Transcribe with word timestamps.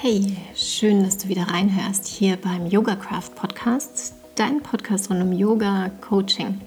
Hey, 0.00 0.36
schön, 0.54 1.02
dass 1.02 1.18
du 1.18 1.26
wieder 1.26 1.48
reinhörst 1.48 2.06
hier 2.06 2.36
beim 2.36 2.66
Yoga 2.66 2.94
Craft 2.94 3.30
Podcast, 3.34 4.14
dein 4.36 4.62
Podcast 4.62 5.10
rund 5.10 5.20
um 5.20 5.32
Yoga, 5.32 5.90
Coaching 6.00 6.60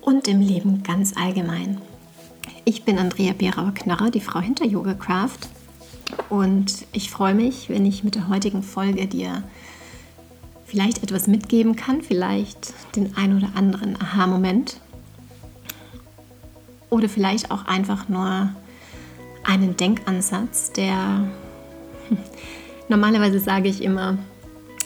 und 0.00 0.28
im 0.28 0.40
Leben 0.40 0.84
ganz 0.84 1.16
allgemein. 1.16 1.80
Ich 2.64 2.84
bin 2.84 3.00
Andrea 3.00 3.32
Bierauer-Knörrer, 3.32 4.12
die 4.12 4.20
Frau 4.20 4.38
hinter 4.38 4.64
Yoga 4.64 4.94
Craft 4.94 5.48
und 6.28 6.86
ich 6.92 7.10
freue 7.10 7.34
mich, 7.34 7.68
wenn 7.68 7.84
ich 7.84 8.04
mit 8.04 8.14
der 8.14 8.28
heutigen 8.28 8.62
Folge 8.62 9.08
dir 9.08 9.42
vielleicht 10.66 11.02
etwas 11.02 11.26
mitgeben 11.26 11.74
kann, 11.74 12.00
vielleicht 12.00 12.74
den 12.94 13.16
ein 13.16 13.36
oder 13.36 13.56
anderen 13.56 14.00
Aha-Moment 14.00 14.80
oder 16.90 17.08
vielleicht 17.08 17.50
auch 17.50 17.64
einfach 17.64 18.08
nur 18.08 18.50
einen 19.42 19.76
Denkansatz, 19.76 20.70
der 20.70 21.28
Normalerweise 22.88 23.38
sage 23.38 23.68
ich 23.68 23.82
immer, 23.82 24.18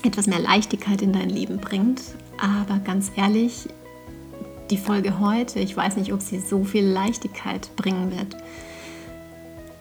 etwas 0.02 0.26
mehr 0.26 0.40
Leichtigkeit 0.40 1.02
in 1.02 1.12
dein 1.12 1.30
Leben 1.30 1.58
bringt. 1.58 2.02
Aber 2.38 2.78
ganz 2.80 3.10
ehrlich, 3.16 3.68
die 4.70 4.76
Folge 4.78 5.20
heute, 5.20 5.60
ich 5.60 5.76
weiß 5.76 5.96
nicht, 5.96 6.12
ob 6.12 6.20
sie 6.20 6.40
so 6.40 6.64
viel 6.64 6.84
Leichtigkeit 6.84 7.74
bringen 7.76 8.10
wird. 8.10 8.36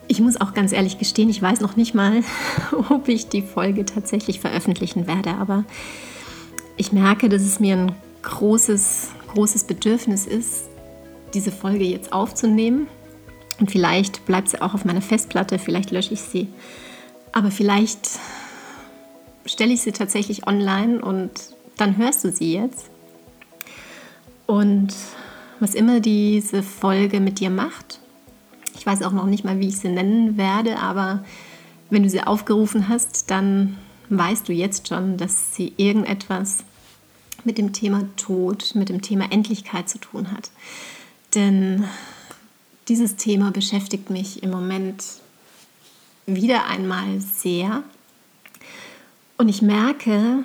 Ich 0.06 0.20
muss 0.20 0.40
auch 0.40 0.52
ganz 0.52 0.72
ehrlich 0.72 0.98
gestehen, 0.98 1.30
ich 1.30 1.40
weiß 1.40 1.60
noch 1.60 1.76
nicht 1.76 1.94
mal, 1.94 2.22
ob 2.90 3.08
ich 3.08 3.28
die 3.28 3.42
Folge 3.42 3.84
tatsächlich 3.84 4.40
veröffentlichen 4.40 5.06
werde, 5.06 5.34
aber 5.34 5.64
ich 6.76 6.92
merke, 6.92 7.28
dass 7.28 7.42
es 7.42 7.60
mir 7.60 7.76
ein 7.76 7.92
großes, 8.22 9.08
großes 9.32 9.64
Bedürfnis 9.64 10.26
ist, 10.26 10.64
diese 11.32 11.52
Folge 11.52 11.84
jetzt 11.84 12.12
aufzunehmen. 12.12 12.88
Und 13.60 13.70
vielleicht 13.70 14.26
bleibt 14.26 14.48
sie 14.48 14.60
auch 14.60 14.74
auf 14.74 14.84
meiner 14.84 15.02
Festplatte, 15.02 15.58
vielleicht 15.58 15.90
lösche 15.90 16.14
ich 16.14 16.20
sie. 16.20 16.48
Aber 17.34 17.50
vielleicht 17.50 18.20
stelle 19.44 19.72
ich 19.72 19.82
sie 19.82 19.90
tatsächlich 19.90 20.46
online 20.46 21.02
und 21.02 21.32
dann 21.76 21.96
hörst 21.96 22.22
du 22.22 22.30
sie 22.30 22.54
jetzt. 22.54 22.88
Und 24.46 24.94
was 25.58 25.74
immer 25.74 25.98
diese 25.98 26.62
Folge 26.62 27.18
mit 27.18 27.40
dir 27.40 27.50
macht, 27.50 27.98
ich 28.76 28.86
weiß 28.86 29.02
auch 29.02 29.10
noch 29.10 29.26
nicht 29.26 29.44
mal, 29.44 29.58
wie 29.58 29.66
ich 29.66 29.78
sie 29.78 29.88
nennen 29.88 30.36
werde, 30.36 30.78
aber 30.78 31.24
wenn 31.90 32.04
du 32.04 32.08
sie 32.08 32.22
aufgerufen 32.22 32.88
hast, 32.88 33.32
dann 33.32 33.78
weißt 34.10 34.48
du 34.48 34.52
jetzt 34.52 34.86
schon, 34.86 35.16
dass 35.16 35.56
sie 35.56 35.72
irgendetwas 35.76 36.58
mit 37.42 37.58
dem 37.58 37.72
Thema 37.72 38.04
Tod, 38.16 38.76
mit 38.76 38.88
dem 38.90 39.02
Thema 39.02 39.32
Endlichkeit 39.32 39.88
zu 39.88 39.98
tun 39.98 40.30
hat. 40.30 40.52
Denn 41.34 41.84
dieses 42.86 43.16
Thema 43.16 43.50
beschäftigt 43.50 44.10
mich 44.10 44.44
im 44.44 44.50
Moment 44.50 45.02
wieder 46.26 46.66
einmal 46.66 47.20
sehr. 47.20 47.82
Und 49.36 49.48
ich 49.48 49.62
merke, 49.62 50.44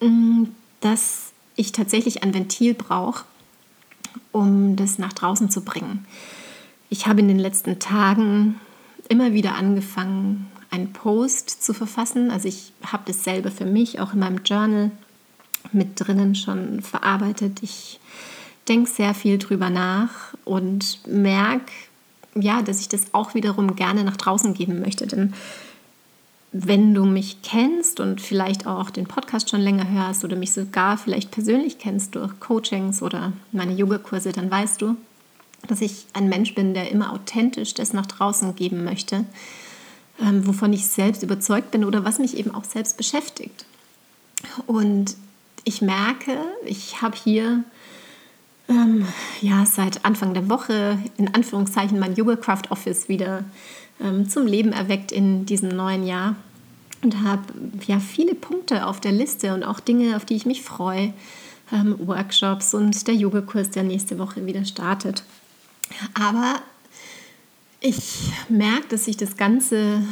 mm, 0.00 0.44
dass 0.80 1.32
ich 1.56 1.72
tatsächlich 1.72 2.22
ein 2.22 2.32
Ventil 2.32 2.74
brauche, 2.74 3.24
um 4.32 4.76
das 4.76 4.98
nach 4.98 5.12
draußen 5.12 5.50
zu 5.50 5.62
bringen. 5.62 6.06
Ich 6.88 7.06
habe 7.06 7.20
in 7.20 7.28
den 7.28 7.38
letzten 7.38 7.78
Tagen 7.78 8.60
immer 9.08 9.32
wieder 9.32 9.54
angefangen, 9.54 10.50
einen 10.70 10.92
Post 10.92 11.62
zu 11.62 11.74
verfassen. 11.74 12.30
Also 12.30 12.48
ich 12.48 12.72
habe 12.84 13.02
das 13.06 13.24
selber 13.24 13.50
für 13.50 13.66
mich 13.66 14.00
auch 14.00 14.12
in 14.12 14.20
meinem 14.20 14.42
Journal 14.44 14.90
mit 15.72 16.00
drinnen 16.00 16.34
schon 16.34 16.80
verarbeitet. 16.82 17.62
Ich 17.62 18.00
denke 18.68 18.90
sehr 18.90 19.14
viel 19.14 19.38
drüber 19.38 19.68
nach 19.68 20.34
und 20.44 21.06
merke, 21.06 21.72
ja, 22.34 22.62
dass 22.62 22.80
ich 22.80 22.88
das 22.88 23.12
auch 23.12 23.34
wiederum 23.34 23.76
gerne 23.76 24.04
nach 24.04 24.16
draußen 24.16 24.54
geben 24.54 24.80
möchte. 24.80 25.06
Denn 25.06 25.34
wenn 26.52 26.94
du 26.94 27.04
mich 27.04 27.42
kennst 27.42 28.00
und 28.00 28.20
vielleicht 28.20 28.66
auch 28.66 28.90
den 28.90 29.06
Podcast 29.06 29.50
schon 29.50 29.60
länger 29.60 29.88
hörst 29.88 30.24
oder 30.24 30.36
mich 30.36 30.52
sogar 30.52 30.98
vielleicht 30.98 31.30
persönlich 31.30 31.78
kennst 31.78 32.14
durch 32.16 32.40
Coachings 32.40 33.02
oder 33.02 33.32
meine 33.52 33.74
Yogakurse, 33.74 34.32
dann 34.32 34.50
weißt 34.50 34.82
du, 34.82 34.96
dass 35.68 35.80
ich 35.80 36.06
ein 36.12 36.28
Mensch 36.28 36.54
bin, 36.54 36.74
der 36.74 36.90
immer 36.90 37.12
authentisch 37.12 37.74
das 37.74 37.92
nach 37.92 38.06
draußen 38.06 38.56
geben 38.56 38.82
möchte, 38.82 39.24
ähm, 40.20 40.46
wovon 40.46 40.72
ich 40.72 40.86
selbst 40.86 41.22
überzeugt 41.22 41.70
bin 41.70 41.84
oder 41.84 42.04
was 42.04 42.18
mich 42.18 42.36
eben 42.36 42.52
auch 42.52 42.64
selbst 42.64 42.96
beschäftigt. 42.96 43.64
Und 44.66 45.16
ich 45.64 45.82
merke, 45.82 46.36
ich 46.64 47.02
habe 47.02 47.16
hier 47.16 47.64
ähm, 48.70 49.06
ja, 49.40 49.66
seit 49.66 50.04
Anfang 50.04 50.32
der 50.32 50.48
Woche 50.48 50.98
in 51.18 51.34
Anführungszeichen 51.34 51.98
mein 51.98 52.14
Yoga 52.14 52.36
Craft 52.36 52.70
Office 52.70 53.08
wieder 53.08 53.44
ähm, 54.00 54.28
zum 54.28 54.46
Leben 54.46 54.72
erweckt 54.72 55.12
in 55.12 55.44
diesem 55.44 55.68
neuen 55.68 56.06
Jahr 56.06 56.36
und 57.02 57.22
habe 57.22 57.42
ja 57.86 57.98
viele 57.98 58.34
Punkte 58.34 58.86
auf 58.86 59.00
der 59.00 59.12
Liste 59.12 59.54
und 59.54 59.64
auch 59.64 59.80
Dinge, 59.80 60.16
auf 60.16 60.24
die 60.24 60.36
ich 60.36 60.46
mich 60.46 60.62
freue. 60.62 61.12
Ähm, 61.72 61.96
Workshops 61.98 62.74
und 62.74 63.06
der 63.06 63.14
Yogakurs, 63.14 63.70
der 63.70 63.82
nächste 63.82 64.18
Woche 64.18 64.46
wieder 64.46 64.64
startet. 64.64 65.24
Aber 66.14 66.56
ich 67.80 68.32
merke, 68.48 68.88
dass 68.88 69.06
sich 69.06 69.16
das 69.16 69.36
Ganze 69.36 70.02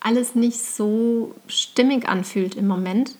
alles 0.00 0.34
nicht 0.34 0.60
so 0.60 1.34
stimmig 1.46 2.08
anfühlt 2.08 2.54
im 2.54 2.66
Moment 2.66 3.16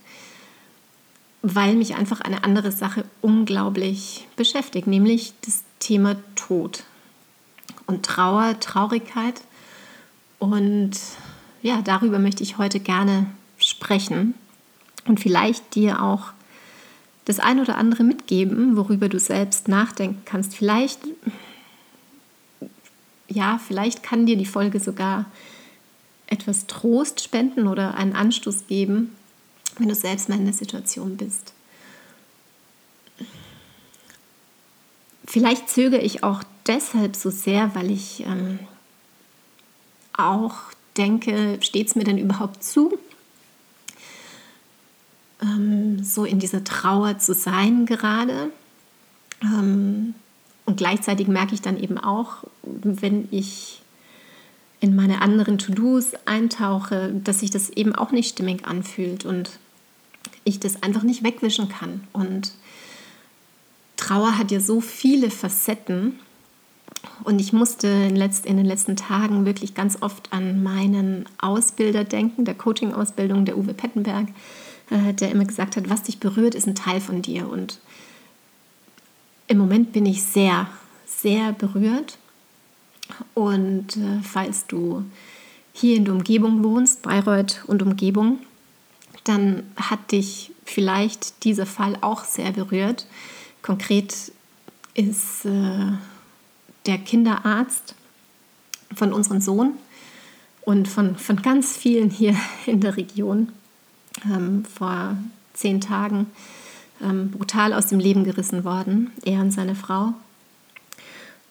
weil 1.47 1.75
mich 1.75 1.95
einfach 1.95 2.23
eine 2.23 2.43
andere 2.43 2.73
Sache 2.73 3.05
unglaublich 3.21 4.27
beschäftigt, 4.35 4.87
nämlich 4.87 5.35
das 5.45 5.63
Thema 5.79 6.17
Tod 6.37 6.85
und 7.87 8.03
Trauer, 8.03 8.59
Traurigkeit. 8.61 9.43
Und 10.39 10.93
ja, 11.61 11.83
darüber 11.83 12.19
möchte 12.19 12.43
ich 12.43 12.57
heute 12.57 12.81
gerne 12.81 13.27
sprechen 13.59 14.33
und 15.05 15.21
vielleicht 15.21 15.75
dir 15.75 16.03
auch 16.03 16.33
das 17.27 17.41
ein 17.41 17.61
oder 17.61 17.77
andere 17.77 18.05
mitgeben, 18.05 18.79
worüber 18.79 19.11
du 19.11 19.19
selbst 19.19 19.69
nachdenken 19.69 20.23
kannst. 20.25 20.57
Vielleicht, 20.57 21.01
ja, 23.29 23.59
vielleicht 23.59 24.03
kann 24.03 24.25
dir 24.25 24.39
die 24.39 24.47
Folge 24.47 24.81
sogar 24.81 25.27
etwas 26.27 26.67
Trost 26.67 27.23
spenden 27.23 27.67
oder 27.67 27.97
einen 27.97 28.15
Anstoß 28.15 28.67
geben, 28.67 29.15
wenn 29.79 29.89
du 29.89 29.95
selbst 29.95 30.29
mal 30.29 30.39
in 30.39 30.45
der 30.45 30.55
Situation 30.55 31.17
bist. 31.17 31.53
Vielleicht 35.27 35.69
zögere 35.69 36.01
ich 36.01 36.23
auch 36.23 36.43
deshalb 36.67 37.17
so 37.17 37.31
sehr, 37.31 37.75
weil 37.75 37.91
ich 37.91 38.21
ähm, 38.21 38.59
auch 40.17 40.55
denke, 40.97 41.59
steht 41.61 41.89
es 41.89 41.97
mir 41.97 42.05
denn 42.05 42.19
überhaupt 42.19 42.63
zu, 42.63 42.99
ähm, 45.43 46.05
so 46.05 46.25
in 46.25 46.39
dieser 46.39 46.63
Trauer 46.63 47.19
zu 47.19 47.35
sein 47.35 47.87
gerade. 47.87 48.51
Ähm, 49.43 50.15
und 50.67 50.77
gleichzeitig 50.77 51.27
merke 51.27 51.55
ich 51.55 51.63
dann 51.63 51.79
eben 51.79 51.99
auch, 51.99 52.45
wenn 52.63 53.29
ich 53.31 53.83
in 54.81 54.95
meine 54.95 55.23
anderen 55.23 55.59
To-Dos 55.59 56.13
eintauche, 56.27 57.11
dass 57.13 57.41
sich 57.41 57.51
das 57.51 57.71
eben 57.71 57.95
auch 57.95 58.13
nicht 58.13 58.29
stimmig 58.31 58.67
anfühlt 58.67 59.25
und 59.25 59.59
ich 60.45 60.61
das 60.61 60.83
einfach 60.83 61.03
nicht 61.03 61.23
wegwischen 61.23 61.69
kann. 61.69 62.05
Und 62.13 62.53
Trauer 63.97 64.39
hat 64.39 64.51
ja 64.51 64.61
so 64.61 64.81
viele 64.81 65.31
Facetten. 65.31 66.19
Und 67.23 67.41
ich 67.41 67.53
musste 67.53 67.89
in, 67.89 68.15
den 68.15 68.67
letzten 68.67 68.97
Tagen 68.97 69.45
wirklich 69.47 69.75
ganz 69.75 69.99
oft 70.01 70.33
an 70.33 70.63
meinen 70.63 71.27
Ausbilder 71.39 72.05
denken, 72.05 72.45
der 72.45 72.55
Coaching-Ausbildung, 72.55 73.45
der 73.45 73.59
Uwe 73.59 73.75
Pettenberg, 73.75 74.29
äh, 74.91 75.13
der 75.15 75.31
immer 75.31 75.45
gesagt 75.45 75.77
hat, 75.77 75.89
was 75.89 76.03
dich 76.03 76.19
berührt, 76.19 76.55
ist 76.55 76.67
ein 76.67 76.75
Teil 76.75 77.01
von 77.01 77.23
dir. 77.23 77.49
Und 77.49 77.79
im 79.47 79.59
Moment 79.59 79.93
bin 79.93 80.07
ich 80.07 80.23
sehr, 80.23 80.69
sehr 81.07 81.53
berührt. 81.53 82.19
Und 83.35 83.97
äh, 83.97 84.23
falls 84.23 84.67
du 84.67 85.05
hier 85.73 85.97
in 85.97 86.05
der 86.05 86.15
Umgebung 86.15 86.63
wohnst, 86.65 87.03
Bayreuth 87.03 87.65
und 87.67 87.83
Umgebung, 87.83 88.39
dann 89.25 89.65
hat 89.77 90.13
dich 90.13 90.53
vielleicht 90.65 91.45
dieser 91.45 91.67
Fall 91.67 91.97
auch 92.01 92.25
sehr 92.25 92.53
berührt. 92.53 93.07
Konkret 93.63 94.33
ist 94.95 95.45
äh, 95.45 95.93
der 96.87 96.99
Kinderarzt 96.99 97.95
von 98.95 99.13
unserem 99.13 99.41
Sohn 99.41 99.73
und 100.63 100.89
von, 100.89 101.17
von 101.17 101.43
ganz 101.43 101.77
vielen 101.77 102.11
hier 102.11 102.37
in 102.67 102.81
der 102.81 102.97
Region 102.97 103.49
ähm, 104.25 104.65
vor 104.65 105.17
zehn 105.55 105.81
Tagen 105.81 106.27
ähm, 107.03 107.31
brutal 107.31 107.73
aus 107.73 107.87
dem 107.87 107.99
Leben 107.99 108.25
gerissen 108.25 108.65
worden, 108.65 109.11
er 109.25 109.41
und 109.41 109.51
seine 109.51 109.75
Frau. 109.75 110.15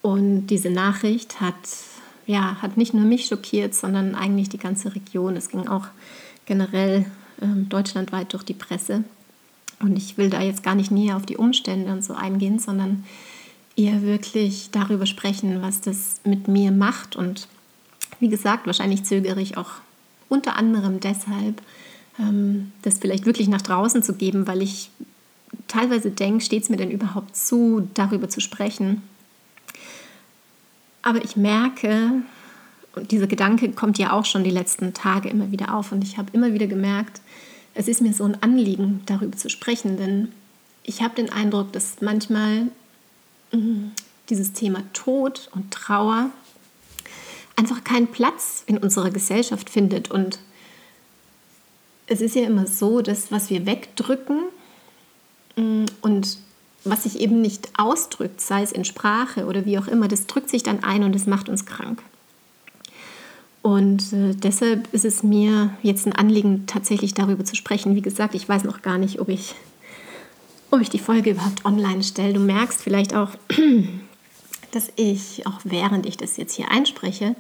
Und 0.01 0.47
diese 0.47 0.69
Nachricht 0.69 1.39
hat, 1.39 1.55
ja, 2.25 2.61
hat 2.61 2.77
nicht 2.77 2.93
nur 2.93 3.05
mich 3.05 3.25
schockiert, 3.25 3.73
sondern 3.73 4.15
eigentlich 4.15 4.49
die 4.49 4.57
ganze 4.57 4.95
Region. 4.95 5.35
Es 5.35 5.49
ging 5.49 5.67
auch 5.67 5.87
generell 6.45 7.05
deutschlandweit 7.45 8.33
durch 8.33 8.43
die 8.43 8.53
Presse. 8.53 9.03
Und 9.79 9.97
ich 9.97 10.17
will 10.17 10.29
da 10.29 10.41
jetzt 10.41 10.63
gar 10.63 10.75
nicht 10.75 10.91
näher 10.91 11.17
auf 11.17 11.25
die 11.25 11.37
Umstände 11.37 11.91
und 11.91 12.03
so 12.03 12.13
eingehen, 12.13 12.59
sondern 12.59 13.03
eher 13.75 14.01
wirklich 14.03 14.69
darüber 14.71 15.05
sprechen, 15.05 15.61
was 15.61 15.81
das 15.81 16.21
mit 16.23 16.47
mir 16.47 16.71
macht. 16.71 17.15
Und 17.15 17.47
wie 18.19 18.29
gesagt, 18.29 18.65
wahrscheinlich 18.65 19.03
zögere 19.03 19.41
ich 19.41 19.57
auch 19.57 19.71
unter 20.29 20.55
anderem 20.55 20.99
deshalb, 20.99 21.61
ähm, 22.19 22.71
das 22.81 22.99
vielleicht 22.99 23.25
wirklich 23.25 23.47
nach 23.47 23.61
draußen 23.61 24.03
zu 24.03 24.13
geben, 24.13 24.47
weil 24.47 24.61
ich 24.61 24.89
teilweise 25.67 26.11
denke, 26.11 26.43
steht 26.43 26.63
es 26.63 26.69
mir 26.69 26.77
denn 26.77 26.91
überhaupt 26.91 27.35
zu, 27.35 27.87
darüber 27.93 28.29
zu 28.29 28.39
sprechen. 28.39 29.01
Aber 31.01 31.23
ich 31.23 31.35
merke, 31.35 32.23
und 32.95 33.11
dieser 33.11 33.27
Gedanke 33.27 33.71
kommt 33.71 33.97
ja 33.97 34.11
auch 34.11 34.25
schon 34.25 34.43
die 34.43 34.51
letzten 34.51 34.93
Tage 34.93 35.29
immer 35.29 35.51
wieder 35.51 35.73
auf, 35.73 35.91
und 35.91 36.03
ich 36.03 36.17
habe 36.17 36.29
immer 36.33 36.53
wieder 36.53 36.67
gemerkt, 36.67 37.21
es 37.75 37.87
ist 37.87 38.01
mir 38.01 38.13
so 38.13 38.23
ein 38.23 38.41
Anliegen, 38.41 39.01
darüber 39.05 39.35
zu 39.35 39.49
sprechen, 39.49 39.97
denn 39.97 40.31
ich 40.83 41.01
habe 41.01 41.15
den 41.15 41.31
Eindruck, 41.31 41.71
dass 41.71 42.01
manchmal 42.01 42.67
mh, 43.51 43.91
dieses 44.29 44.53
Thema 44.53 44.83
Tod 44.93 45.49
und 45.53 45.71
Trauer 45.71 46.29
einfach 47.55 47.83
keinen 47.83 48.07
Platz 48.07 48.63
in 48.65 48.77
unserer 48.77 49.11
Gesellschaft 49.11 49.69
findet. 49.69 50.11
Und 50.11 50.39
es 52.07 52.21
ist 52.21 52.35
ja 52.35 52.43
immer 52.43 52.67
so, 52.67 53.01
dass 53.01 53.31
was 53.31 53.49
wir 53.49 53.65
wegdrücken 53.65 54.43
und 55.55 56.37
was 56.83 57.03
sich 57.03 57.19
eben 57.19 57.41
nicht 57.41 57.69
ausdrückt, 57.77 58.41
sei 58.41 58.63
es 58.63 58.71
in 58.71 58.85
Sprache 58.85 59.45
oder 59.45 59.65
wie 59.65 59.77
auch 59.77 59.87
immer, 59.87 60.07
das 60.07 60.27
drückt 60.27 60.49
sich 60.49 60.63
dann 60.63 60.83
ein 60.83 61.03
und 61.03 61.13
das 61.13 61.27
macht 61.27 61.47
uns 61.47 61.65
krank. 61.65 62.01
Und 63.63 64.11
äh, 64.11 64.35
deshalb 64.35 64.93
ist 64.93 65.05
es 65.05 65.23
mir 65.23 65.73
jetzt 65.81 66.05
ein 66.05 66.13
Anliegen, 66.13 66.67
tatsächlich 66.67 67.13
darüber 67.13 67.45
zu 67.45 67.55
sprechen. 67.55 67.95
Wie 67.95 68.01
gesagt, 68.01 68.35
ich 68.35 68.47
weiß 68.47 68.65
noch 68.65 68.81
gar 68.81 68.97
nicht, 68.97 69.21
ob 69.21 69.29
ich, 69.29 69.55
ob 70.69 70.81
ich 70.81 70.89
die 70.89 70.99
Folge 70.99 71.31
überhaupt 71.31 71.63
online 71.63 72.03
stelle. 72.03 72.33
Du 72.33 72.41
merkst 72.41 72.81
vielleicht 72.81 73.15
auch, 73.15 73.29
dass 74.71 74.91
ich, 74.97 75.47
auch 75.47 75.61
während 75.63 76.05
ich 76.05 76.17
das 76.17 76.35
jetzt 76.35 76.53
hier 76.53 76.69
einspreche, 76.69 77.37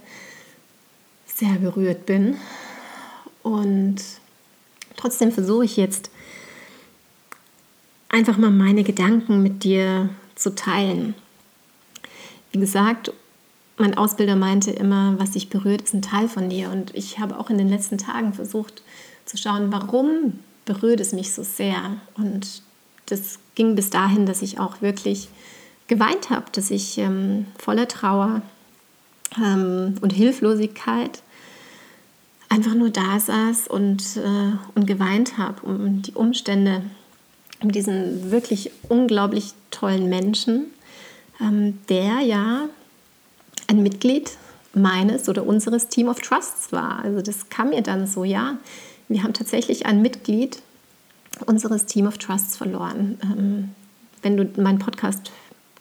sehr 1.25 1.55
berührt 1.55 2.05
bin. 2.05 2.37
Und 3.41 3.97
trotzdem 4.95 5.33
versuche 5.33 5.65
ich 5.65 5.75
jetzt 5.75 6.09
einfach 8.07 8.37
mal 8.37 8.51
meine 8.51 8.85
Gedanken 8.85 9.43
mit 9.43 9.65
dir 9.65 10.07
zu 10.35 10.55
teilen. 10.55 11.15
Wie 12.53 12.59
gesagt, 12.59 13.11
mein 13.77 13.97
Ausbilder 13.97 14.35
meinte 14.35 14.71
immer, 14.71 15.15
was 15.17 15.31
dich 15.31 15.49
berührt, 15.49 15.81
ist 15.81 15.93
ein 15.93 16.01
Teil 16.01 16.27
von 16.27 16.49
dir. 16.49 16.69
Und 16.69 16.93
ich 16.95 17.19
habe 17.19 17.39
auch 17.39 17.49
in 17.49 17.57
den 17.57 17.69
letzten 17.69 17.97
Tagen 17.97 18.33
versucht 18.33 18.83
zu 19.25 19.37
schauen, 19.37 19.71
warum 19.71 20.39
berührt 20.65 20.99
es 20.99 21.11
mich 21.11 21.33
so 21.33 21.43
sehr. 21.43 21.97
Und 22.15 22.61
das 23.07 23.39
ging 23.55 23.75
bis 23.75 23.89
dahin, 23.89 24.25
dass 24.25 24.41
ich 24.41 24.59
auch 24.59 24.81
wirklich 24.81 25.29
geweint 25.87 26.29
habe, 26.29 26.45
dass 26.51 26.71
ich 26.71 26.97
ähm, 26.97 27.47
voller 27.57 27.87
Trauer 27.87 28.41
ähm, 29.37 29.95
und 30.01 30.13
Hilflosigkeit 30.13 31.21
einfach 32.49 32.75
nur 32.75 32.91
da 32.91 33.19
saß 33.19 33.67
und, 33.67 34.17
äh, 34.17 34.51
und 34.75 34.85
geweint 34.85 35.37
habe 35.37 35.65
um 35.65 36.01
die 36.03 36.13
Umstände, 36.13 36.83
um 37.61 37.71
diesen 37.71 38.31
wirklich 38.31 38.71
unglaublich 38.89 39.53
tollen 39.71 40.07
Menschen, 40.07 40.67
ähm, 41.41 41.79
der 41.89 42.19
ja 42.19 42.69
ein 43.73 43.83
Mitglied 43.83 44.31
meines 44.73 45.29
oder 45.29 45.45
unseres 45.45 45.87
Team 45.87 46.07
of 46.07 46.19
Trusts 46.19 46.71
war. 46.71 47.03
Also 47.03 47.21
das 47.21 47.49
kam 47.49 47.69
mir 47.69 47.81
dann 47.81 48.07
so, 48.07 48.23
ja, 48.23 48.57
wir 49.07 49.23
haben 49.23 49.33
tatsächlich 49.33 49.85
ein 49.85 50.01
Mitglied 50.01 50.61
unseres 51.45 51.85
Team 51.85 52.07
of 52.07 52.17
Trusts 52.17 52.57
verloren. 52.57 53.17
Ähm, 53.23 53.69
wenn 54.21 54.37
du 54.37 54.49
meinen 54.61 54.79
Podcast 54.79 55.31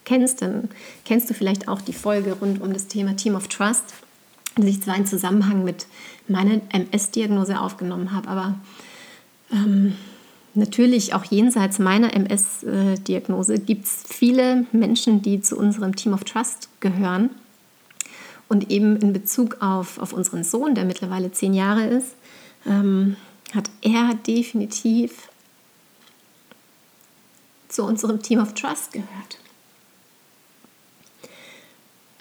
kennst, 0.04 0.42
dann 0.42 0.68
kennst 1.04 1.30
du 1.30 1.34
vielleicht 1.34 1.68
auch 1.68 1.80
die 1.80 1.92
Folge 1.92 2.34
rund 2.34 2.60
um 2.60 2.72
das 2.72 2.88
Thema 2.88 3.16
Team 3.16 3.34
of 3.34 3.48
Trust, 3.48 3.94
die 4.56 4.68
ich 4.68 4.82
zwar 4.82 4.96
in 4.96 5.06
Zusammenhang 5.06 5.64
mit 5.64 5.86
meiner 6.28 6.60
MS-Diagnose 6.70 7.60
aufgenommen 7.60 8.12
habe, 8.12 8.28
aber 8.28 8.54
ähm, 9.52 9.94
natürlich 10.54 11.14
auch 11.14 11.24
jenseits 11.24 11.78
meiner 11.78 12.12
MS-Diagnose 12.14 13.58
gibt 13.58 13.86
es 13.86 14.02
viele 14.06 14.66
Menschen, 14.72 15.22
die 15.22 15.40
zu 15.40 15.56
unserem 15.56 15.96
Team 15.96 16.12
of 16.12 16.24
Trust 16.24 16.68
gehören. 16.80 17.30
Und 18.52 18.70
eben 18.70 18.96
in 18.96 19.14
Bezug 19.14 19.62
auf, 19.62 19.96
auf 19.96 20.12
unseren 20.12 20.44
Sohn, 20.44 20.74
der 20.74 20.84
mittlerweile 20.84 21.32
zehn 21.32 21.54
Jahre 21.54 21.86
ist, 21.86 22.16
ähm, 22.66 23.16
hat 23.54 23.70
er 23.80 24.12
definitiv 24.26 25.30
zu 27.70 27.82
unserem 27.82 28.20
Team 28.20 28.40
of 28.40 28.52
Trust 28.52 28.92
gehört. 28.92 29.38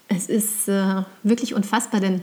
Es 0.08 0.30
ist 0.30 0.70
äh, 0.70 1.04
wirklich 1.24 1.54
unfassbar, 1.54 2.00
denn 2.00 2.22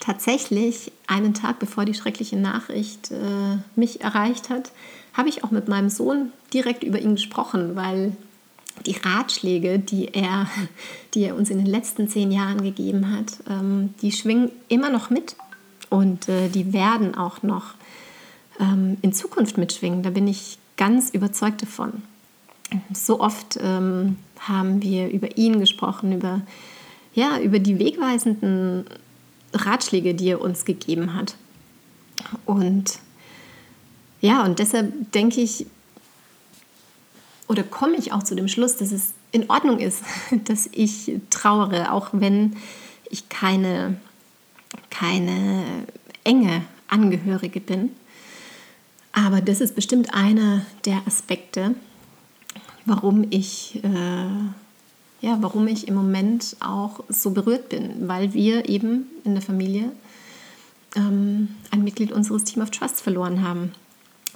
tatsächlich 0.00 0.90
einen 1.06 1.34
Tag 1.34 1.58
bevor 1.58 1.84
die 1.84 1.92
schreckliche 1.92 2.38
Nachricht 2.38 3.10
äh, 3.10 3.58
mich 3.76 4.00
erreicht 4.00 4.48
hat, 4.48 4.72
habe 5.12 5.28
ich 5.28 5.44
auch 5.44 5.50
mit 5.50 5.68
meinem 5.68 5.90
Sohn 5.90 6.32
direkt 6.54 6.82
über 6.82 6.98
ihn 6.98 7.16
gesprochen, 7.16 7.76
weil 7.76 8.16
die 8.86 8.96
Ratschläge, 8.96 9.78
die 9.78 10.08
er, 10.14 10.46
die 11.14 11.24
er 11.24 11.36
uns 11.36 11.50
in 11.50 11.58
den 11.58 11.66
letzten 11.66 12.08
zehn 12.08 12.32
Jahren 12.32 12.62
gegeben 12.62 13.10
hat, 13.10 13.38
ähm, 13.48 13.94
die 14.02 14.12
schwingen 14.12 14.50
immer 14.68 14.90
noch 14.90 15.10
mit 15.10 15.36
und 15.90 16.28
äh, 16.28 16.48
die 16.48 16.72
werden 16.72 17.14
auch 17.14 17.42
noch 17.42 17.74
ähm, 18.60 18.96
in 19.02 19.12
Zukunft 19.12 19.58
mitschwingen. 19.58 20.02
Da 20.02 20.10
bin 20.10 20.26
ich 20.26 20.58
ganz 20.76 21.10
überzeugt 21.10 21.62
davon. 21.62 22.02
So 22.92 23.20
oft 23.20 23.58
ähm, 23.60 24.16
haben 24.40 24.82
wir 24.82 25.08
über 25.10 25.36
ihn 25.36 25.60
gesprochen, 25.60 26.12
über 26.12 26.42
ja, 27.14 27.38
über 27.38 27.60
die 27.60 27.78
wegweisenden 27.78 28.86
Ratschläge, 29.52 30.14
die 30.14 30.30
er 30.30 30.40
uns 30.40 30.64
gegeben 30.64 31.14
hat. 31.14 31.36
Und 32.44 32.98
ja, 34.20 34.44
und 34.44 34.58
deshalb 34.58 35.12
denke 35.12 35.40
ich, 35.40 35.66
oder 37.54 37.62
komme 37.62 37.96
ich 37.96 38.12
auch 38.12 38.24
zu 38.24 38.34
dem 38.34 38.48
Schluss, 38.48 38.76
dass 38.78 38.90
es 38.90 39.12
in 39.30 39.48
Ordnung 39.48 39.78
ist, 39.78 40.02
dass 40.44 40.68
ich 40.72 41.12
trauere, 41.30 41.92
auch 41.92 42.08
wenn 42.12 42.56
ich 43.08 43.28
keine, 43.28 43.96
keine 44.90 45.62
enge 46.24 46.62
Angehörige 46.88 47.60
bin. 47.60 47.90
Aber 49.12 49.40
das 49.40 49.60
ist 49.60 49.76
bestimmt 49.76 50.12
einer 50.14 50.66
der 50.84 51.02
Aspekte, 51.06 51.76
warum 52.86 53.24
ich 53.30 53.80
äh, 53.84 54.26
ja, 55.20 55.38
warum 55.40 55.68
ich 55.68 55.86
im 55.86 55.94
Moment 55.94 56.56
auch 56.58 57.04
so 57.08 57.30
berührt 57.30 57.68
bin, 57.68 58.08
weil 58.08 58.34
wir 58.34 58.68
eben 58.68 59.06
in 59.22 59.34
der 59.34 59.42
Familie 59.42 59.92
ähm, 60.96 61.50
ein 61.70 61.84
Mitglied 61.84 62.10
unseres 62.10 62.42
Team 62.42 62.62
of 62.62 62.70
Trust 62.70 63.00
verloren 63.00 63.42
haben. 63.42 63.72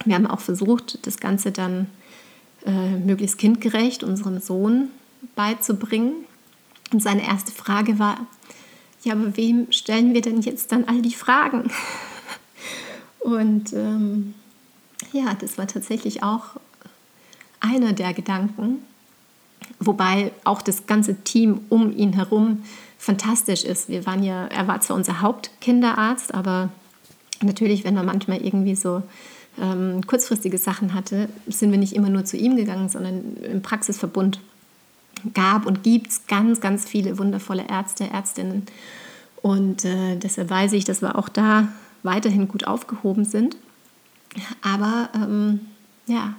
Wir 0.05 0.15
haben 0.15 0.25
auch 0.25 0.39
versucht, 0.39 1.05
das 1.05 1.17
Ganze 1.17 1.51
dann 1.51 1.87
äh, 2.65 2.97
möglichst 2.97 3.37
kindgerecht 3.37 4.03
unserem 4.03 4.39
Sohn 4.39 4.89
beizubringen. 5.35 6.13
Und 6.91 7.01
seine 7.01 7.25
erste 7.27 7.51
Frage 7.51 7.99
war, 7.99 8.27
ja, 9.03 9.13
aber 9.13 9.37
wem 9.37 9.71
stellen 9.71 10.13
wir 10.13 10.21
denn 10.21 10.41
jetzt 10.41 10.71
dann 10.71 10.85
all 10.85 11.01
die 11.01 11.13
Fragen? 11.13 11.71
Und 13.19 13.73
ähm, 13.73 14.33
ja, 15.13 15.33
das 15.35 15.57
war 15.57 15.67
tatsächlich 15.67 16.23
auch 16.23 16.55
einer 17.59 17.93
der 17.93 18.13
Gedanken, 18.13 18.79
Wobei 19.79 20.31
auch 20.43 20.61
das 20.61 20.87
ganze 20.87 21.15
Team 21.23 21.61
um 21.69 21.95
ihn 21.95 22.13
herum 22.13 22.63
fantastisch 22.97 23.63
ist. 23.63 23.87
Wir 23.87 24.05
waren 24.05 24.23
ja, 24.23 24.47
er 24.47 24.67
war 24.67 24.81
zwar 24.81 24.97
unser 24.97 25.21
Hauptkinderarzt, 25.21 26.33
aber 26.33 26.69
natürlich, 27.41 27.85
wenn 27.85 27.95
er 27.95 28.03
manchmal 28.03 28.41
irgendwie 28.41 28.75
so 28.75 29.03
ähm, 29.61 30.05
kurzfristige 30.05 30.57
Sachen 30.57 30.93
hatte, 30.93 31.29
sind 31.47 31.71
wir 31.71 31.77
nicht 31.77 31.93
immer 31.93 32.09
nur 32.09 32.25
zu 32.25 32.37
ihm 32.37 32.55
gegangen, 32.55 32.89
sondern 32.89 33.37
im 33.43 33.61
Praxisverbund 33.61 34.39
gab 35.33 35.65
und 35.65 35.83
gibt 35.83 36.07
es 36.07 36.27
ganz, 36.27 36.61
ganz 36.61 36.87
viele 36.87 37.17
wundervolle 37.17 37.67
Ärzte, 37.67 38.05
Ärztinnen. 38.05 38.63
Und 39.41 39.85
äh, 39.85 40.15
deshalb 40.17 40.49
weiß 40.49 40.73
ich, 40.73 40.85
dass 40.85 41.01
wir 41.01 41.17
auch 41.17 41.29
da 41.29 41.69
weiterhin 42.03 42.47
gut 42.47 42.65
aufgehoben 42.65 43.25
sind. 43.25 43.57
Aber 44.61 45.09
ähm, 45.15 45.61
ja, 46.07 46.33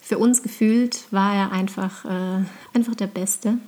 für 0.00 0.18
uns 0.18 0.42
gefühlt 0.42 1.04
war 1.10 1.34
er 1.34 1.52
einfach, 1.52 2.04
äh, 2.04 2.44
einfach 2.74 2.94
der 2.94 3.06
Beste. 3.06 3.58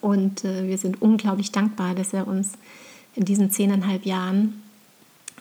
Und 0.00 0.44
äh, 0.44 0.66
wir 0.66 0.78
sind 0.78 1.00
unglaublich 1.00 1.52
dankbar, 1.52 1.94
dass 1.94 2.12
er 2.12 2.26
uns 2.26 2.52
in 3.14 3.24
diesen 3.24 3.50
zehneinhalb 3.50 4.04
Jahren 4.04 4.62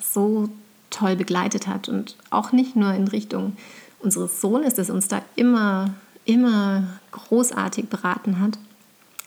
so 0.01 0.49
toll 0.97 1.15
begleitet 1.15 1.67
hat. 1.67 1.89
Und 1.89 2.15
auch 2.29 2.51
nicht 2.51 2.75
nur 2.75 2.93
in 2.93 3.07
Richtung 3.07 3.55
unseres 3.99 4.41
Sohnes, 4.41 4.73
dass 4.73 4.89
uns 4.89 5.07
da 5.07 5.21
immer, 5.35 5.93
immer 6.25 6.83
großartig 7.11 7.87
beraten 7.89 8.39
hat, 8.39 8.57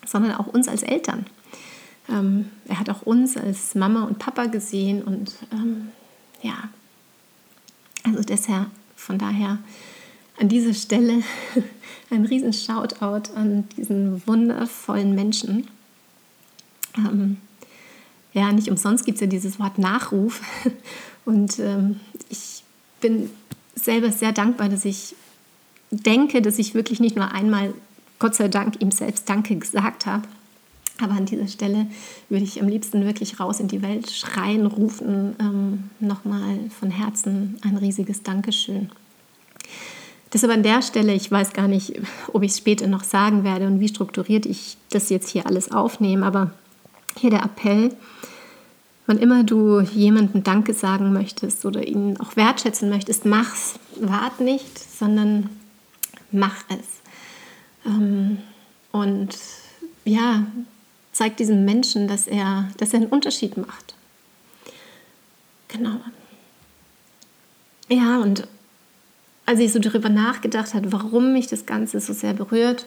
sondern 0.06 0.34
auch 0.34 0.46
uns 0.46 0.68
als 0.68 0.82
Eltern. 0.82 1.26
Ähm, 2.08 2.50
er 2.66 2.78
hat 2.78 2.90
auch 2.90 3.02
uns 3.02 3.36
als 3.36 3.74
Mama 3.74 4.04
und 4.04 4.18
Papa 4.18 4.46
gesehen 4.46 5.02
und 5.02 5.32
ähm, 5.52 5.88
ja, 6.42 6.54
also 8.04 8.22
deshalb, 8.22 8.66
von 8.96 9.18
daher 9.18 9.58
an 10.38 10.48
dieser 10.48 10.74
Stelle 10.74 11.22
ein 12.10 12.24
riesen 12.24 12.52
Shoutout 12.52 13.32
an 13.34 13.68
diesen 13.76 14.26
wundervollen 14.26 15.14
Menschen. 15.14 15.68
Ähm, 16.96 17.36
ja, 18.32 18.52
nicht 18.52 18.70
umsonst 18.70 19.04
gibt 19.04 19.16
es 19.16 19.20
ja 19.20 19.26
dieses 19.26 19.58
Wort 19.58 19.78
Nachruf. 19.78 20.40
Und 21.24 21.58
ähm, 21.58 22.00
ich 22.28 22.62
bin 23.00 23.30
selber 23.74 24.10
sehr 24.10 24.32
dankbar, 24.32 24.68
dass 24.68 24.84
ich 24.84 25.14
denke, 25.90 26.42
dass 26.42 26.58
ich 26.58 26.74
wirklich 26.74 27.00
nicht 27.00 27.16
nur 27.16 27.32
einmal, 27.32 27.74
Gott 28.18 28.34
sei 28.34 28.48
Dank, 28.48 28.80
ihm 28.80 28.90
selbst 28.90 29.28
Danke 29.28 29.56
gesagt 29.56 30.06
habe. 30.06 30.26
Aber 31.00 31.14
an 31.14 31.24
dieser 31.24 31.48
Stelle 31.48 31.86
würde 32.28 32.44
ich 32.44 32.60
am 32.60 32.68
liebsten 32.68 33.04
wirklich 33.06 33.40
raus 33.40 33.58
in 33.58 33.68
die 33.68 33.80
Welt 33.82 34.10
schreien, 34.10 34.66
rufen, 34.66 35.34
ähm, 35.40 35.90
nochmal 35.98 36.58
von 36.78 36.90
Herzen 36.90 37.58
ein 37.62 37.76
riesiges 37.76 38.22
Dankeschön. 38.22 38.90
Deshalb 40.32 40.52
an 40.52 40.62
der 40.62 40.82
Stelle, 40.82 41.14
ich 41.14 41.30
weiß 41.30 41.54
gar 41.54 41.68
nicht, 41.68 42.00
ob 42.32 42.42
ich 42.42 42.52
es 42.52 42.58
später 42.58 42.86
noch 42.86 43.02
sagen 43.02 43.44
werde 43.44 43.66
und 43.66 43.80
wie 43.80 43.88
strukturiert 43.88 44.46
ich 44.46 44.76
das 44.90 45.08
jetzt 45.08 45.28
hier 45.28 45.46
alles 45.46 45.72
aufnehme, 45.72 46.24
aber 46.24 46.52
hier 47.16 47.30
der 47.30 47.42
Appell, 47.42 47.96
wann 49.10 49.18
immer 49.18 49.42
du 49.42 49.80
jemandem 49.80 50.44
Danke 50.44 50.72
sagen 50.72 51.12
möchtest 51.12 51.64
oder 51.66 51.84
ihn 51.84 52.16
auch 52.20 52.36
wertschätzen 52.36 52.88
möchtest, 52.88 53.24
mach's. 53.26 53.74
Wart 53.96 54.38
nicht, 54.38 54.78
sondern 54.78 55.50
mach 56.30 56.62
es. 56.68 57.00
Ähm, 57.84 58.38
und 58.92 59.36
ja, 60.04 60.46
zeig 61.10 61.36
diesem 61.38 61.64
Menschen, 61.64 62.06
dass 62.06 62.28
er, 62.28 62.68
dass 62.76 62.92
er 62.92 63.00
einen 63.00 63.08
Unterschied 63.08 63.56
macht. 63.56 63.96
Genau. 65.66 65.96
Ja, 67.88 68.20
und 68.20 68.46
als 69.44 69.58
ich 69.58 69.72
so 69.72 69.80
darüber 69.80 70.08
nachgedacht 70.08 70.72
habe, 70.72 70.92
warum 70.92 71.32
mich 71.32 71.48
das 71.48 71.66
Ganze 71.66 71.98
so 71.98 72.12
sehr 72.12 72.34
berührt, 72.34 72.86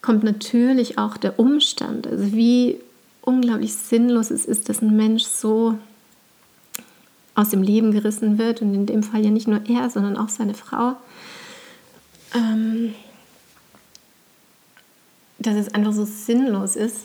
kommt 0.00 0.24
natürlich 0.24 0.98
auch 0.98 1.16
der 1.16 1.38
Umstand, 1.38 2.08
also 2.08 2.32
wie 2.32 2.80
unglaublich 3.22 3.74
sinnlos 3.74 4.30
es 4.30 4.44
ist, 4.44 4.68
dass 4.68 4.82
ein 4.82 4.96
Mensch 4.96 5.24
so 5.24 5.78
aus 7.34 7.48
dem 7.48 7.62
Leben 7.62 7.92
gerissen 7.92 8.36
wird 8.36 8.60
und 8.60 8.74
in 8.74 8.86
dem 8.86 9.02
Fall 9.02 9.24
ja 9.24 9.30
nicht 9.30 9.48
nur 9.48 9.64
er, 9.66 9.88
sondern 9.88 10.16
auch 10.16 10.28
seine 10.28 10.54
Frau. 10.54 10.96
Ähm, 12.34 12.94
dass 15.38 15.56
es 15.56 15.74
einfach 15.74 15.92
so 15.92 16.04
sinnlos 16.04 16.76
ist 16.76 16.98